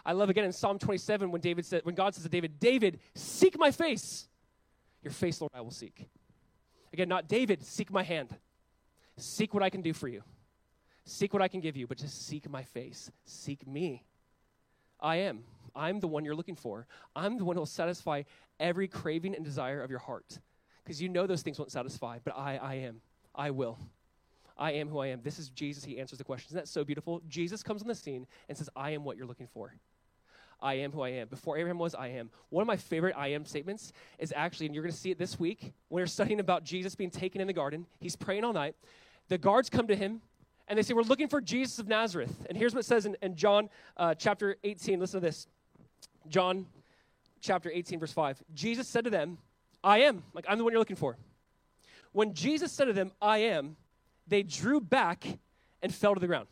[0.05, 2.99] I love again in Psalm 27 when David said, when God says to David, David,
[3.15, 4.27] seek my face.
[5.03, 6.07] Your face, Lord, I will seek.
[6.93, 8.29] Again, not David, seek my hand.
[9.17, 10.23] Seek what I can do for you.
[11.05, 13.11] Seek what I can give you, but just seek my face.
[13.25, 14.05] Seek me.
[14.99, 15.43] I am.
[15.75, 16.87] I'm the one you're looking for.
[17.15, 18.23] I'm the one who will satisfy
[18.59, 20.39] every craving and desire of your heart.
[20.83, 23.01] Because you know those things won't satisfy, but I, I am.
[23.35, 23.79] I will.
[24.57, 25.21] I am who I am.
[25.23, 25.83] This is Jesus.
[25.83, 26.49] He answers the question.
[26.49, 27.21] Isn't that so beautiful?
[27.27, 29.73] Jesus comes on the scene and says, I am what you're looking for.
[30.63, 31.27] I am who I am.
[31.27, 32.29] Before Abraham was, I am.
[32.49, 35.19] One of my favorite I am statements is actually, and you're going to see it
[35.19, 37.85] this week, when we're studying about Jesus being taken in the garden.
[37.99, 38.75] He's praying all night.
[39.27, 40.21] The guards come to him
[40.67, 42.45] and they say, We're looking for Jesus of Nazareth.
[42.47, 44.99] And here's what it says in, in John uh, chapter 18.
[44.99, 45.47] Listen to this.
[46.29, 46.65] John
[47.41, 48.41] chapter 18, verse 5.
[48.53, 49.37] Jesus said to them,
[49.83, 50.23] I am.
[50.33, 51.17] Like, I'm the one you're looking for.
[52.13, 53.75] When Jesus said to them, I am,
[54.27, 55.25] they drew back
[55.81, 56.47] and fell to the ground.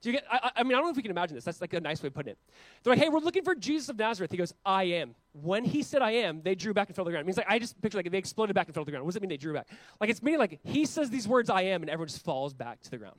[0.00, 0.24] Do you get?
[0.30, 1.44] I, I, mean, I don't know if we can imagine this.
[1.44, 2.38] That's like a nice way of putting it.
[2.82, 5.82] They're like, "Hey, we're looking for Jesus of Nazareth." He goes, "I am." When he
[5.82, 7.24] said, "I am," they drew back and fell to the ground.
[7.24, 9.04] It means like I just picture like they exploded back and fell to the ground.
[9.04, 9.68] What does it mean they drew back?
[10.00, 12.80] Like it's meaning like he says these words, "I am," and everyone just falls back
[12.82, 13.18] to the ground.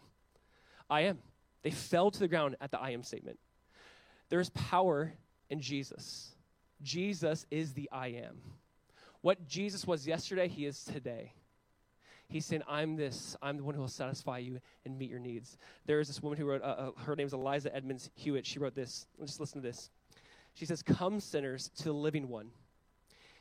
[0.89, 1.20] I am.
[1.62, 3.38] They fell to the ground at the I am statement.
[4.30, 5.13] There is power
[5.50, 6.32] in Jesus.
[6.82, 8.41] Jesus is the I am.
[9.22, 11.34] What Jesus was yesterday, he is today.
[12.32, 13.36] He's saying, I'm this.
[13.41, 15.58] I'm the one who will satisfy you and meet your needs.
[15.86, 18.46] There is this woman who wrote, uh, uh, her name is Eliza Edmonds Hewitt.
[18.46, 19.06] She wrote this.
[19.20, 19.89] Just listen to this.
[20.54, 22.52] She says, Come, sinners, to the living one.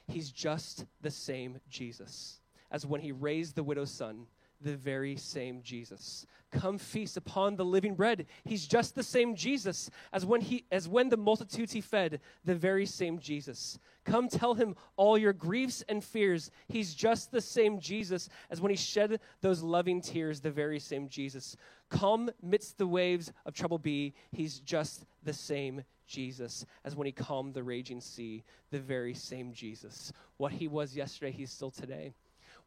[0.09, 2.41] He's just the same Jesus
[2.73, 4.27] as when he raised the widow's son
[4.61, 6.27] the very same Jesus.
[6.51, 8.27] Come feast upon the living bread.
[8.45, 12.57] He's just the same Jesus as when he as when the multitudes he fed, the
[12.57, 13.79] very same Jesus.
[14.05, 16.51] Come tell him all your griefs and fears.
[16.67, 21.09] He's just the same Jesus as when he shed those loving tears, the very same
[21.09, 21.57] Jesus.
[21.89, 24.15] Calm midst the waves of trouble be.
[24.33, 29.53] He's just the same Jesus as when he calmed the raging sea, the very same
[29.53, 30.13] Jesus.
[30.37, 32.13] What he was yesterday, he's still today.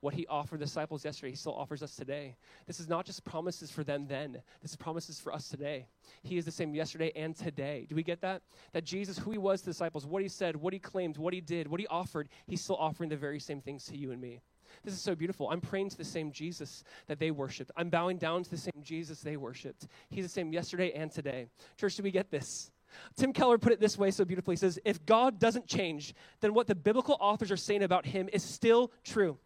[0.04, 2.36] What he offered the disciples yesterday, he still offers us today.
[2.68, 5.88] This is not just promises for them then, this is promises for us today.
[6.24, 7.86] He is the same yesterday and today.
[7.88, 8.42] Do we get that?
[8.74, 11.34] That Jesus, who he was to the disciples, what he said, what he claimed, what
[11.34, 14.20] he did, what he offered, he's still offering the very same things to you and
[14.20, 14.42] me.
[14.84, 15.50] This is so beautiful.
[15.50, 17.72] I'm praying to the same Jesus that they worshiped.
[17.78, 19.88] I'm bowing down to the same Jesus they worshiped.
[20.10, 21.48] He's the same yesterday and today.
[21.78, 22.72] Church, do we get this?
[23.16, 24.56] Tim Keller put it this way so beautifully.
[24.56, 28.28] He says, If God doesn't change, then what the biblical authors are saying about him
[28.34, 29.38] is still true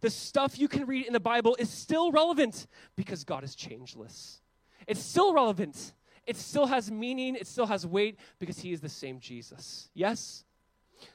[0.00, 4.40] the stuff you can read in the Bible is still relevant because God is changeless.
[4.86, 5.92] It's still relevant.
[6.26, 7.36] It still has meaning.
[7.36, 9.90] It still has weight because He is the same Jesus.
[9.94, 10.44] Yes?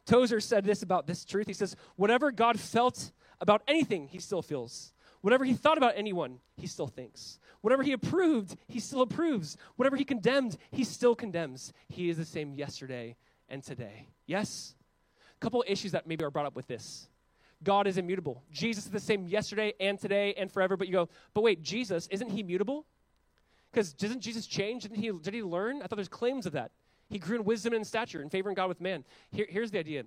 [0.06, 1.48] Tozer said this about this truth.
[1.48, 3.12] He says, Whatever God felt
[3.42, 4.94] about anything, He still feels.
[5.22, 7.40] Whatever He thought about anyone, He still thinks.
[7.62, 9.58] Whatever He approved, He still approves.
[9.76, 11.74] Whatever He condemned, He still condemns.
[11.88, 13.16] He is the same yesterday
[13.48, 14.08] and today.
[14.26, 14.76] Yes?
[15.36, 17.08] A couple issues that maybe are brought up with this.
[17.64, 18.44] God is immutable.
[18.52, 20.78] Jesus is the same yesterday and today and forever.
[20.78, 22.86] But you go, but wait, Jesus, isn't he mutable?
[23.72, 24.84] Because doesn't Jesus change?
[24.84, 25.82] Didn't he, did he learn?
[25.82, 26.72] I thought there's claims of that.
[27.10, 29.04] He grew in wisdom and stature and favoring God with man.
[29.32, 30.04] Here, here's the idea.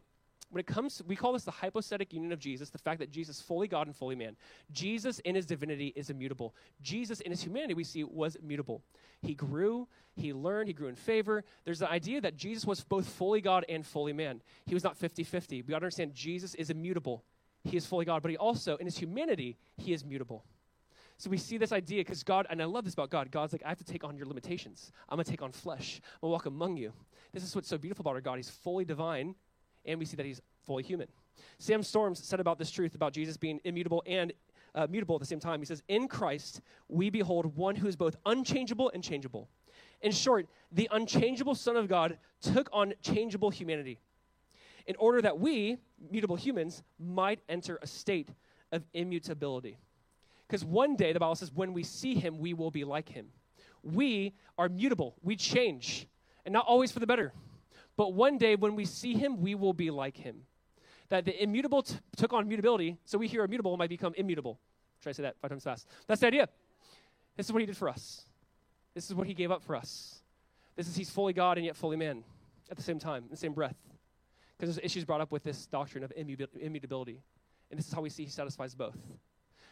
[0.50, 3.40] When it comes, we call this the hypostatic union of Jesus, the fact that Jesus
[3.40, 4.36] fully God and fully man.
[4.70, 6.54] Jesus in his divinity is immutable.
[6.82, 8.82] Jesus in his humanity, we see, was mutable.
[9.22, 11.42] He grew, he learned, he grew in favor.
[11.64, 14.42] There's the idea that Jesus was both fully God and fully man.
[14.66, 15.62] He was not 50 50.
[15.62, 17.24] We got to understand Jesus is immutable
[17.64, 20.44] he is fully God, but he also, in his humanity, he is mutable.
[21.18, 23.30] So we see this idea because God, and I love this about God.
[23.30, 24.90] God's like, I have to take on your limitations.
[25.08, 26.00] I'm going to take on flesh.
[26.02, 26.92] I'm going to walk among you.
[27.32, 28.36] This is what's so beautiful about our God.
[28.36, 29.36] He's fully divine,
[29.84, 31.06] and we see that he's fully human.
[31.58, 34.32] Sam Storms said about this truth about Jesus being immutable and
[34.74, 35.60] uh, mutable at the same time.
[35.60, 39.48] He says, In Christ, we behold one who is both unchangeable and changeable.
[40.00, 44.00] In short, the unchangeable Son of God took on changeable humanity
[44.86, 45.78] in order that we,
[46.10, 48.28] mutable humans, might enter a state
[48.70, 49.78] of immutability.
[50.46, 53.28] Because one day, the Bible says, when we see him, we will be like him.
[53.82, 56.06] We are mutable, we change,
[56.44, 57.32] and not always for the better.
[57.96, 60.42] But one day, when we see him, we will be like him.
[61.08, 64.58] That the immutable t- took on mutability, so we here immutable might become immutable.
[65.02, 65.88] Try to say that five times fast.
[66.06, 66.48] That's the idea.
[67.36, 68.22] This is what he did for us.
[68.94, 70.22] This is what he gave up for us.
[70.76, 72.24] This is he's fully God and yet fully man
[72.70, 73.76] at the same time, in the same breath
[74.62, 77.20] because there's issues brought up with this doctrine of immutability.
[77.72, 78.96] And this is how we see he satisfies both.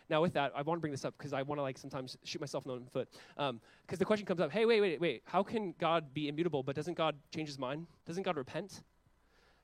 [0.08, 2.18] Now, with that, I want to bring this up because I want to like sometimes
[2.24, 3.08] shoot myself in the foot.
[3.36, 6.64] Because um, the question comes up, hey, wait, wait, wait, how can God be immutable,
[6.64, 7.86] but doesn't God change his mind?
[8.04, 8.82] Doesn't God repent?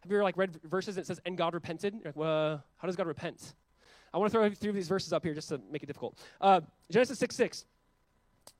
[0.02, 1.94] Have you ever like read verses that says, and God repented?
[1.94, 3.54] You're like, well, how does God repent?
[4.14, 6.16] I want to throw through these verses up here just to make it difficult.
[6.40, 7.64] Uh, Genesis 6 6.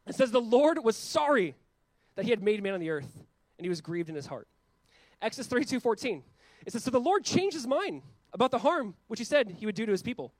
[0.09, 1.55] It says, The Lord was sorry
[2.16, 3.14] that he had made man on the earth,
[3.57, 4.48] and he was grieved in his heart.
[5.22, 6.24] Exodus 3 2 14.
[6.64, 9.66] It says, So the Lord changed his mind about the harm which he said he
[9.66, 10.33] would do to his people.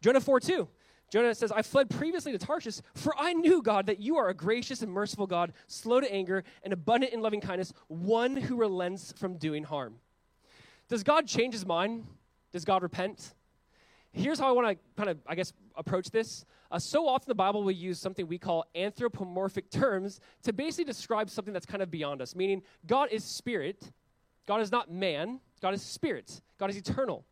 [0.00, 0.68] Jonah 4 2.
[1.10, 4.34] Jonah says, I fled previously to Tarshish, for I knew, God, that you are a
[4.34, 9.14] gracious and merciful God, slow to anger, and abundant in loving kindness, one who relents
[9.16, 9.96] from doing harm.
[10.88, 12.06] Does God change his mind?
[12.52, 13.34] Does God repent?
[14.12, 16.44] Here's how I want to kind of, I guess, approach this.
[16.70, 21.30] Uh, so often the Bible will use something we call anthropomorphic terms to basically describe
[21.30, 23.92] something that's kind of beyond us, meaning God is spirit,
[24.46, 27.24] God is not man, God is spirit, God is eternal.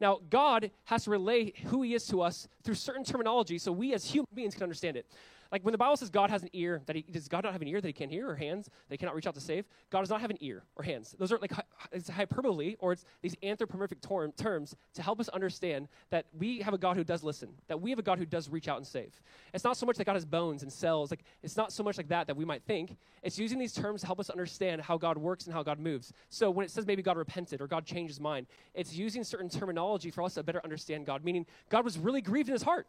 [0.00, 3.94] Now, God has to relay who he is to us through certain terminology so we
[3.94, 5.06] as human beings can understand it.
[5.50, 7.62] Like when the Bible says God has an ear, that he does God not have
[7.62, 9.64] an ear that he can't hear, or hands that he cannot reach out to save?
[9.88, 11.16] God does not have an ear or hands.
[11.18, 11.52] Those are like
[11.90, 14.00] it's hyperbole, or it's these anthropomorphic
[14.36, 17.88] terms to help us understand that we have a God who does listen, that we
[17.90, 19.20] have a God who does reach out and save.
[19.54, 21.96] It's not so much that God has bones and cells, like it's not so much
[21.96, 22.96] like that that we might think.
[23.22, 26.12] It's using these terms to help us understand how God works and how God moves.
[26.28, 29.48] So when it says maybe God repented or God changed his mind, it's using certain
[29.48, 32.86] terminology for us to better understand God, meaning God was really grieved in his heart.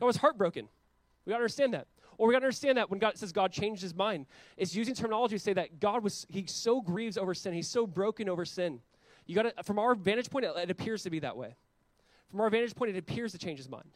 [0.00, 0.68] God was heartbroken.
[1.26, 1.88] We got to understand that.
[2.18, 4.94] Or we got to understand that when God says God changed his mind, it's using
[4.94, 7.52] terminology to say that God was, he so grieves over sin.
[7.52, 8.80] He's so broken over sin.
[9.26, 11.56] You got to, from our vantage point, it, it appears to be that way.
[12.30, 13.90] From our vantage point, it appears to change his mind.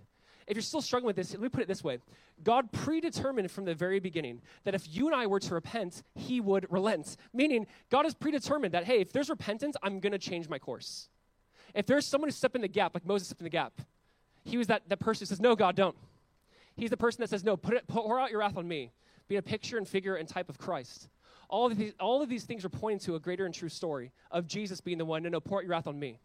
[0.46, 1.98] if you're still struggling with this, let me put it this way
[2.42, 6.40] God predetermined from the very beginning that if you and I were to repent, He
[6.40, 7.16] would relent.
[7.32, 11.08] Meaning, God has predetermined that, hey, if there's repentance, I'm going to change my course.
[11.74, 13.80] If there's someone who stepped in the gap, like Moses stepped in the gap,
[14.44, 15.96] he was that, that person who says, No, God, don't.
[16.80, 18.90] He's the person that says, No, put it, pour out your wrath on me.
[19.28, 21.10] Be a picture and figure and type of Christ.
[21.50, 24.12] All of, these, all of these things are pointing to a greater and true story
[24.30, 26.18] of Jesus being the one, no, no, pour out your wrath on me.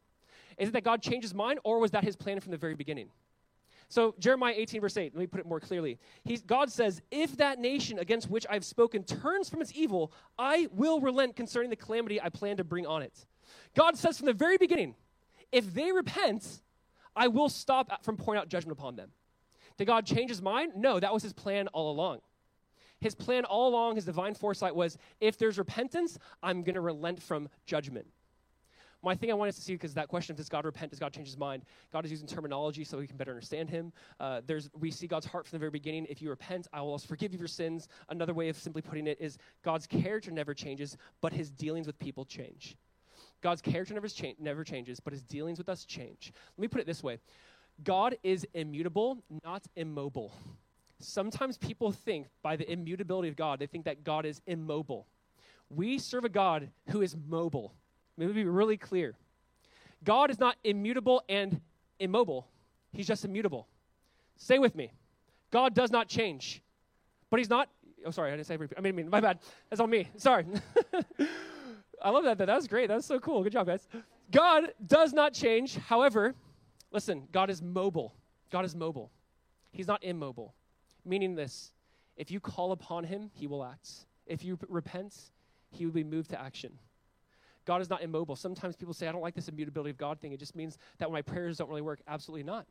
[0.57, 2.73] Is it that God changed his mind, or was that his plan from the very
[2.73, 3.09] beginning?
[3.89, 5.99] So, Jeremiah 18, verse 8, let me put it more clearly.
[6.23, 10.69] He's, God says, If that nation against which I've spoken turns from its evil, I
[10.71, 13.25] will relent concerning the calamity I plan to bring on it.
[13.75, 14.95] God says from the very beginning,
[15.51, 16.61] if they repent,
[17.13, 19.11] I will stop from pouring out judgment upon them.
[19.77, 20.73] Did God change his mind?
[20.75, 22.19] No, that was his plan all along.
[23.01, 27.21] His plan all along, his divine foresight was if there's repentance, I'm going to relent
[27.21, 28.07] from judgment.
[29.03, 31.13] My thing I wanted to see, because that question of does God repent, does God
[31.13, 31.63] change his mind?
[31.93, 33.93] God is using terminology so we can better understand him.
[34.19, 36.07] Uh, there's, we see God's heart from the very beginning.
[36.09, 37.87] If you repent, I will also forgive you your sins.
[38.09, 41.99] Another way of simply putting it is God's character never changes, but his dealings with
[41.99, 42.77] people change.
[43.41, 46.33] God's character never, cha- never changes, but his dealings with us change.
[46.57, 47.19] Let me put it this way
[47.83, 50.31] God is immutable, not immobile.
[50.99, 55.07] Sometimes people think by the immutability of God, they think that God is immobile.
[55.69, 57.73] We serve a God who is mobile.
[58.17, 59.15] Let me be really clear.
[60.03, 61.59] God is not immutable and
[61.99, 62.47] immobile,
[62.91, 63.67] He's just immutable.
[64.37, 64.91] Say with me.
[65.51, 66.61] God does not change,
[67.29, 67.69] but He's not.
[68.05, 68.57] Oh, sorry, I didn't say.
[68.77, 69.39] I mean, my bad.
[69.69, 70.07] That's on me.
[70.17, 70.45] Sorry.
[72.01, 72.37] I love that.
[72.37, 72.87] That was great.
[72.87, 73.43] That was so cool.
[73.43, 73.87] Good job, guys.
[74.31, 75.75] God does not change.
[75.77, 76.35] However,
[76.95, 78.15] listen, God is mobile.
[78.51, 79.11] God is mobile.
[79.71, 80.55] He's not immobile.
[81.05, 81.71] Meaning this
[82.17, 83.89] if you call upon him, he will act.
[84.25, 85.13] If you repent,
[85.69, 86.79] he will be moved to action.
[87.65, 88.35] God is not immobile.
[88.35, 90.31] Sometimes people say, I don't like this immutability of God thing.
[90.31, 91.99] It just means that my prayers don't really work.
[92.07, 92.65] Absolutely not.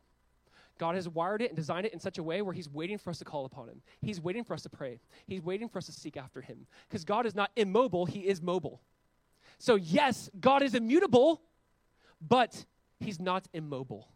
[0.78, 3.10] God has wired it and designed it in such a way where He's waiting for
[3.10, 3.80] us to call upon Him.
[4.00, 5.00] He's waiting for us to pray.
[5.26, 6.66] He's waiting for us to seek after Him.
[6.88, 8.80] Because God is not immobile, He is mobile.
[9.58, 11.42] So, yes, God is immutable,
[12.20, 12.64] but
[12.98, 14.08] He's not immobile.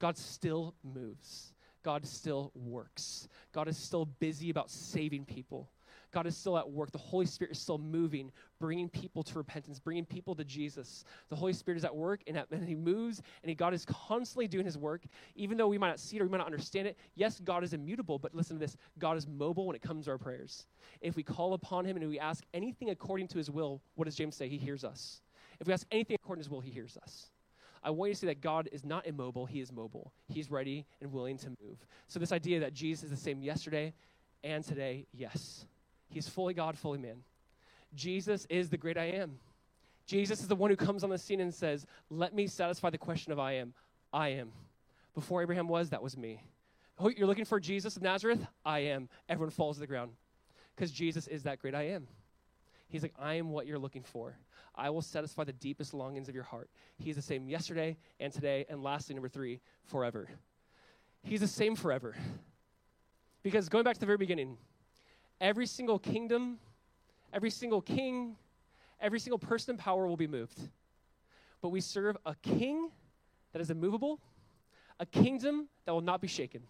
[0.00, 1.52] God still moves.
[1.82, 3.28] God still works.
[3.52, 5.70] God is still busy about saving people.
[6.12, 6.90] God is still at work.
[6.90, 11.04] The Holy Spirit is still moving, bringing people to repentance, bringing people to Jesus.
[11.28, 13.84] The Holy Spirit is at work, and, at, and He moves, and he, God is
[13.84, 15.02] constantly doing His work,
[15.36, 16.98] even though we might not see it or we might not understand it.
[17.14, 20.12] Yes, God is immutable, but listen to this God is mobile when it comes to
[20.12, 20.66] our prayers.
[21.00, 24.16] If we call upon Him and we ask anything according to His will, what does
[24.16, 24.48] James say?
[24.48, 25.22] He hears us.
[25.60, 27.30] If we ask anything according to His will, He hears us.
[27.82, 30.12] I want you to see that God is not immobile, He is mobile.
[30.28, 31.78] He's ready and willing to move.
[32.08, 33.94] So, this idea that Jesus is the same yesterday
[34.44, 35.66] and today, yes.
[36.08, 37.22] He's fully God, fully man.
[37.94, 39.38] Jesus is the great I am.
[40.06, 42.98] Jesus is the one who comes on the scene and says, Let me satisfy the
[42.98, 43.72] question of I am.
[44.12, 44.50] I am.
[45.14, 46.42] Before Abraham was, that was me.
[46.98, 48.44] Oh, you're looking for Jesus of Nazareth?
[48.64, 49.08] I am.
[49.28, 50.12] Everyone falls to the ground
[50.74, 52.06] because Jesus is that great I am.
[52.90, 54.36] He's like, I am what you're looking for.
[54.74, 56.68] I will satisfy the deepest longings of your heart.
[56.98, 60.28] He's the same yesterday and today, and lastly, number three, forever.
[61.22, 62.16] He's the same forever.
[63.44, 64.56] Because going back to the very beginning,
[65.40, 66.58] every single kingdom,
[67.32, 68.36] every single king,
[69.00, 70.58] every single person in power will be moved.
[71.62, 72.90] But we serve a king
[73.52, 74.20] that is immovable,
[74.98, 76.62] a kingdom that will not be shaken.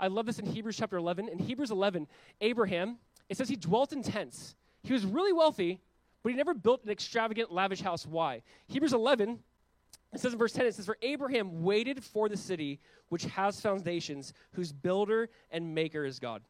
[0.00, 1.28] I love this in Hebrews chapter 11.
[1.28, 2.06] In Hebrews 11,
[2.40, 2.96] Abraham,
[3.28, 4.54] it says he dwelt in tents.
[4.86, 5.80] He was really wealthy,
[6.22, 8.06] but he never built an extravagant, lavish house.
[8.06, 8.42] Why?
[8.68, 9.40] Hebrews 11,
[10.14, 13.60] it says in verse 10, it says, For Abraham waited for the city which has
[13.60, 16.42] foundations, whose builder and maker is God.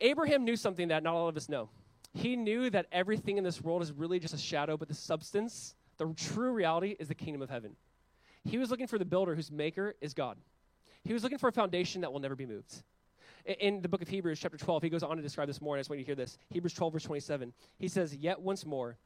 [0.00, 1.70] Abraham knew something that not all of us know.
[2.12, 5.76] He knew that everything in this world is really just a shadow, but the substance,
[5.96, 7.76] the true reality, is the kingdom of heaven.
[8.44, 10.38] He was looking for the builder whose maker is God.
[11.04, 12.82] He was looking for a foundation that will never be moved
[13.44, 15.80] in the book of Hebrews, chapter 12, he goes on to describe this more, and
[15.80, 16.38] I just want you to hear this.
[16.50, 17.52] Hebrews 12, verse 27.
[17.78, 18.96] He says, Yet once more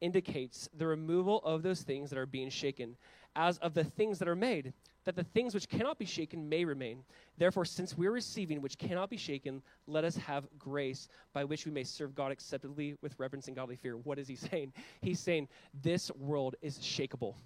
[0.00, 2.96] indicates the removal of those things that are being shaken,
[3.34, 4.72] as of the things that are made,
[5.04, 7.02] that the things which cannot be shaken may remain.
[7.38, 11.72] Therefore, since we're receiving which cannot be shaken, let us have grace by which we
[11.72, 13.96] may serve God acceptably with reverence and godly fear.
[13.96, 14.72] What is he saying?
[15.00, 15.48] He's saying,
[15.82, 17.36] This world is shakable,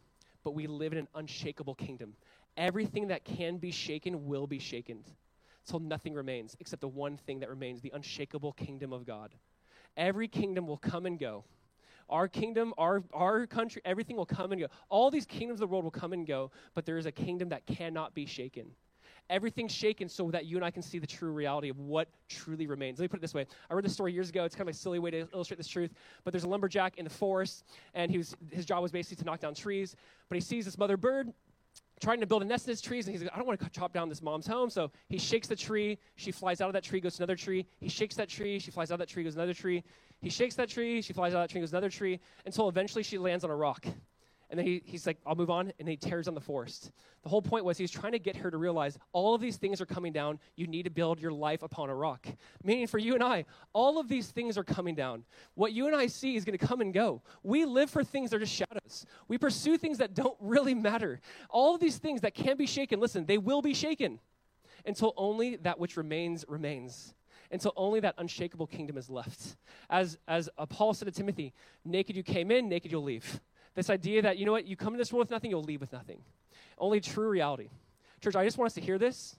[0.43, 2.15] but we live in an unshakable kingdom.
[2.57, 5.05] Everything that can be shaken will be shaken
[5.67, 9.35] till nothing remains except the one thing that remains the unshakable kingdom of God.
[9.97, 11.45] Every kingdom will come and go.
[12.09, 14.69] Our kingdom, our, our country, everything will come and go.
[14.89, 17.49] All these kingdoms of the world will come and go, but there is a kingdom
[17.51, 18.71] that cannot be shaken.
[19.31, 22.67] Everything's shaken so that you and I can see the true reality of what truly
[22.67, 22.99] remains.
[22.99, 23.47] Let me put it this way.
[23.71, 24.45] I read this story years ago.
[24.45, 25.93] It's kind of a silly way to illustrate this truth,
[26.25, 27.65] but there's a lumberjack in the forest,
[27.95, 29.97] and he was, his job was basically to knock down trees,
[30.29, 31.33] but he sees this mother bird
[32.03, 33.71] trying to build a nest in his trees, and he's like, I don't want to
[33.71, 34.69] chop down this mom's home.
[34.69, 35.99] So he shakes the tree.
[36.17, 37.65] She flies out of that tree, goes to another tree.
[37.81, 38.59] He shakes that tree.
[38.59, 39.85] She flies out of that tree, goes to another tree.
[40.21, 41.01] He shakes that tree.
[41.01, 43.51] She flies out of that tree, goes to another tree, until eventually she lands on
[43.51, 43.87] a rock.
[44.53, 45.73] And then he, he's like, I'll move on.
[45.79, 46.93] And he tears down the forest.
[47.23, 49.81] The whole point was he's trying to get her to realize all of these things
[49.81, 50.39] are coming down.
[50.57, 52.27] You need to build your life upon a rock.
[52.63, 55.25] Meaning for you and I, all of these things are coming down.
[55.55, 57.23] What you and I see is going to come and go.
[57.43, 59.07] We live for things that are just shadows.
[59.27, 61.23] We pursue things that don't really matter.
[61.49, 64.21] All of these things that can be shaken, listen, they will be shaken
[64.85, 67.15] until only that which remains remains
[67.51, 69.57] until only that unshakable kingdom is left.
[69.91, 71.53] As, as Paul said to Timothy,
[71.85, 73.41] naked you came in, naked you'll leave.
[73.75, 75.81] This idea that, you know what, you come in this world with nothing, you'll leave
[75.81, 76.21] with nothing.
[76.79, 77.71] Only true reality.
[78.21, 79.37] Church, I just want us to hear this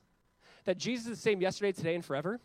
[0.65, 2.39] that Jesus is the same yesterday, today, and forever.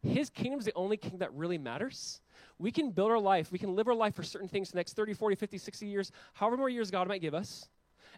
[0.00, 2.20] His kingdom is the only kingdom that really matters.
[2.58, 4.78] We can build our life, we can live our life for certain things for the
[4.78, 7.68] next 30, 40, 50, 60 years, however more years God might give us.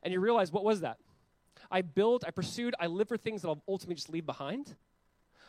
[0.02, 0.98] And you realize, what was that?
[1.70, 4.74] I built, I pursued, I lived for things that I'll ultimately just leave behind.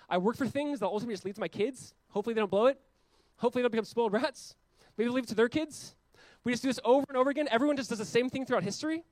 [0.09, 1.93] I work for things that I'll ultimately just leave to my kids.
[2.09, 2.79] Hopefully they don't blow it.
[3.37, 4.55] Hopefully they don't become spoiled rats.
[4.97, 5.95] Maybe leave it to their kids.
[6.43, 7.47] We just do this over and over again.
[7.51, 9.03] Everyone just does the same thing throughout history.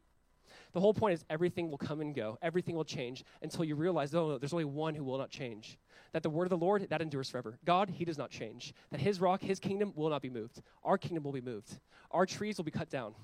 [0.74, 2.38] The whole point is everything will come and go.
[2.42, 5.78] Everything will change until you realize, oh, no, there's only one who will not change.
[6.12, 7.58] That the word of the Lord, that endures forever.
[7.64, 8.74] God, he does not change.
[8.92, 10.62] That his rock, his kingdom will not be moved.
[10.84, 11.80] Our kingdom will be moved.
[12.12, 13.16] Our trees will be cut down.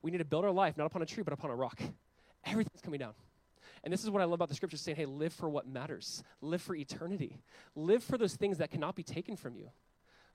[0.00, 1.78] We need to build our life not upon a tree, but upon a rock.
[2.44, 3.12] Everything's coming down.
[3.84, 6.22] And this is what I love about the scriptures saying, hey, live for what matters.
[6.40, 7.40] Live for eternity.
[7.76, 9.70] Live for those things that cannot be taken from you.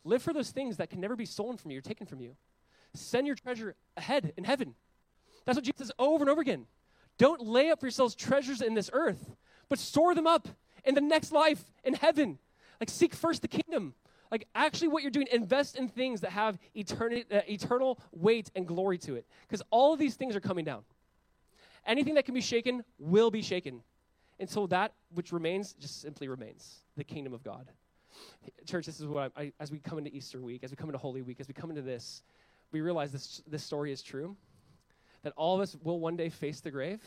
[0.03, 2.35] Live for those things that can never be stolen from you or taken from you.
[2.93, 4.75] Send your treasure ahead in heaven.
[5.45, 6.65] That's what Jesus says over and over again.
[7.17, 9.35] Don't lay up for yourselves treasures in this earth,
[9.69, 10.47] but store them up
[10.83, 12.39] in the next life in heaven.
[12.79, 13.93] Like, seek first the kingdom.
[14.31, 18.67] Like, actually, what you're doing, invest in things that have eternity, uh, eternal weight and
[18.67, 19.27] glory to it.
[19.47, 20.83] Because all of these things are coming down.
[21.85, 23.81] Anything that can be shaken will be shaken
[24.39, 27.69] until that which remains just simply remains the kingdom of God.
[28.65, 30.89] Church, this is what I, I, as we come into Easter week, as we come
[30.89, 32.23] into Holy Week, as we come into this,
[32.73, 34.35] we realize this, this story is true,
[35.23, 37.01] that all of us will one day face the grave,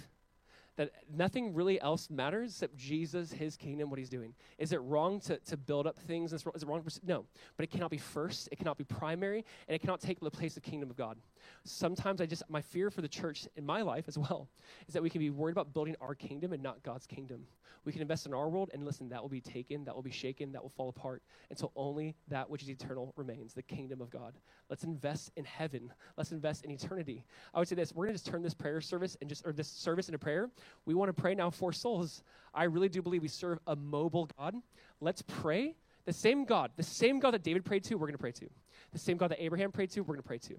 [0.77, 4.35] that nothing really else matters except Jesus, his kingdom, what he's doing.
[4.59, 6.33] Is it wrong to, to build up things?
[6.33, 6.85] Is it wrong?
[7.05, 7.25] No.
[7.57, 10.57] But it cannot be first, it cannot be primary, and it cannot take the place
[10.57, 11.17] of kingdom of God.
[11.65, 14.49] Sometimes I just, my fear for the church in my life as well
[14.87, 17.47] is that we can be worried about building our kingdom and not God's kingdom.
[17.85, 20.11] We can invest in our world, and listen, that will be taken, that will be
[20.11, 24.11] shaken, that will fall apart until only that which is eternal remains, the kingdom of
[24.11, 24.35] God.
[24.69, 25.93] Let's invest in heaven.
[26.17, 27.25] Let's invest in eternity.
[27.55, 29.53] I would say this we're going to just turn this prayer service and just, or
[29.53, 30.51] this service into prayer.
[30.85, 32.25] We want to pray now for souls.
[32.53, 34.57] I really do believe we serve a mobile God.
[35.01, 35.77] Let's pray.
[36.07, 38.49] The same God, the same God that David prayed to, we're going to pray to.
[38.93, 40.55] The same God that Abraham prayed to, we're going to pray to.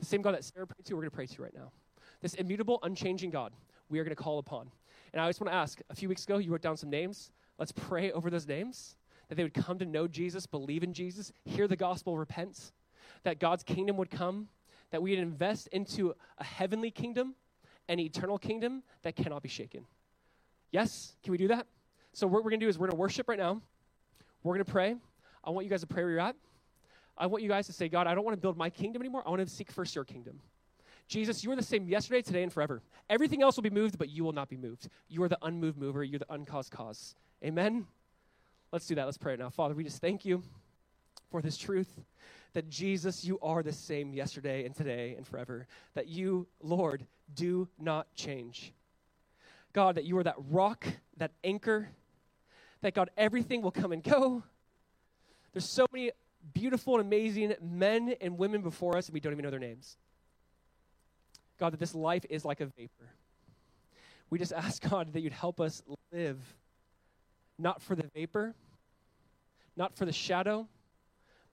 [0.00, 1.70] The same God that Sarah prayed to, we're going to pray to right now.
[2.20, 3.52] This immutable, unchanging God,
[3.88, 4.70] we are going to call upon.
[5.12, 7.30] And I just want to ask a few weeks ago, you wrote down some names.
[7.58, 8.96] Let's pray over those names
[9.28, 12.72] that they would come to know Jesus, believe in Jesus, hear the gospel, repent,
[13.22, 14.48] that God's kingdom would come,
[14.90, 17.36] that we would invest into a heavenly kingdom
[17.90, 19.84] an eternal kingdom that cannot be shaken.
[20.70, 21.16] Yes?
[21.24, 21.66] Can we do that?
[22.12, 23.60] So, what we're going to do is we're going to worship right now.
[24.44, 24.94] We're going to pray.
[25.42, 26.36] I want you guys to pray where you're at.
[27.20, 29.22] I want you guys to say, God, I don't want to build my kingdom anymore.
[29.26, 30.40] I want to seek first your kingdom.
[31.06, 32.82] Jesus, you are the same yesterday, today, and forever.
[33.10, 34.88] Everything else will be moved, but you will not be moved.
[35.08, 36.02] You are the unmoved mover.
[36.02, 37.14] You're the uncaused cause.
[37.44, 37.86] Amen?
[38.72, 39.04] Let's do that.
[39.04, 39.50] Let's pray now.
[39.50, 40.42] Father, we just thank you
[41.30, 42.00] for this truth
[42.54, 45.66] that Jesus, you are the same yesterday and today and forever.
[45.94, 47.04] That you, Lord,
[47.34, 48.72] do not change.
[49.74, 50.86] God, that you are that rock,
[51.18, 51.90] that anchor,
[52.80, 54.42] that God, everything will come and go.
[55.52, 56.12] There's so many
[56.52, 59.96] beautiful and amazing men and women before us, and we don't even know their names.
[61.58, 63.10] God, that this life is like a vapor.
[64.30, 65.82] We just ask, God, that you'd help us
[66.12, 66.38] live
[67.58, 68.54] not for the vapor,
[69.76, 70.66] not for the shadow,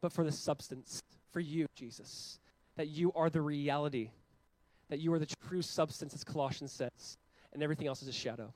[0.02, 2.40] but for the substance, for you, Jesus.
[2.78, 4.12] That you are the reality,
[4.90, 7.18] that you are the true substance, as Colossians says,
[7.54, 8.54] and everything else is a shadow.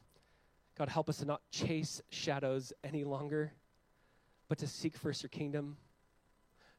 [0.77, 3.51] God, help us to not chase shadows any longer,
[4.47, 5.77] but to seek first your kingdom.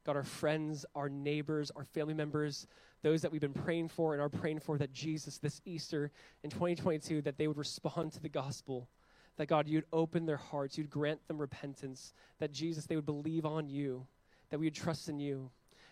[0.05, 2.67] God, our friends, our neighbors, our family members,
[3.03, 6.11] those that we've been praying for and are praying for that Jesus, this Easter
[6.43, 8.89] in 2022, that they would respond to the gospel.
[9.37, 13.47] That God, you'd open their hearts, you'd grant them repentance, that Jesus, they would believe
[13.47, 14.07] on you
[14.53, 15.51] that we would trust in you.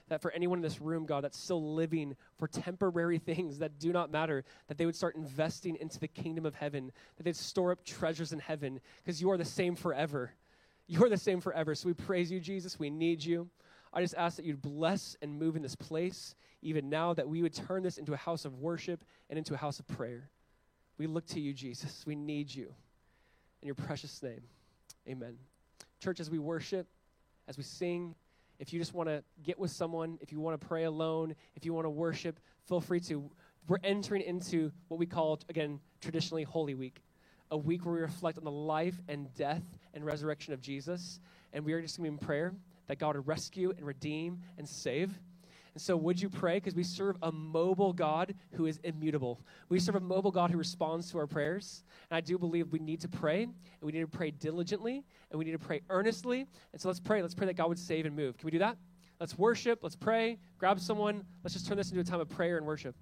[0.09, 3.91] That for anyone in this room, God, that's still living for temporary things that do
[3.91, 7.73] not matter, that they would start investing into the kingdom of heaven, that they'd store
[7.73, 10.33] up treasures in heaven, because you are the same forever.
[10.87, 11.75] You are the same forever.
[11.75, 12.79] So we praise you, Jesus.
[12.79, 13.49] We need you.
[13.93, 17.43] I just ask that you'd bless and move in this place, even now, that we
[17.43, 20.31] would turn this into a house of worship and into a house of prayer.
[20.97, 22.05] We look to you, Jesus.
[22.07, 22.73] We need you.
[23.63, 24.43] In your precious name,
[25.09, 25.37] amen.
[25.99, 26.87] Church, as we worship,
[27.47, 28.15] as we sing,
[28.59, 31.65] if you just want to get with someone, if you want to pray alone, if
[31.65, 33.31] you want to worship, feel free to.
[33.69, 37.03] We're entering into what we call, again, traditionally Holy Week,
[37.51, 39.63] a week where we reflect on the life and death
[39.93, 41.21] and resurrection of Jesus.
[41.53, 42.55] And we are just going to be in prayer
[42.91, 45.17] that God would rescue and redeem and save.
[45.75, 46.57] And so, would you pray?
[46.57, 49.41] Because we serve a mobile God who is immutable.
[49.69, 51.85] We serve a mobile God who responds to our prayers.
[52.11, 55.39] And I do believe we need to pray, and we need to pray diligently, and
[55.39, 56.49] we need to pray earnestly.
[56.73, 57.23] And so, let's pray.
[57.23, 58.37] Let's pray that God would save and move.
[58.37, 58.77] Can we do that?
[59.21, 59.79] Let's worship.
[59.85, 60.39] Let's pray.
[60.59, 61.23] Grab someone.
[61.45, 62.97] Let's just turn this into a time of prayer and worship.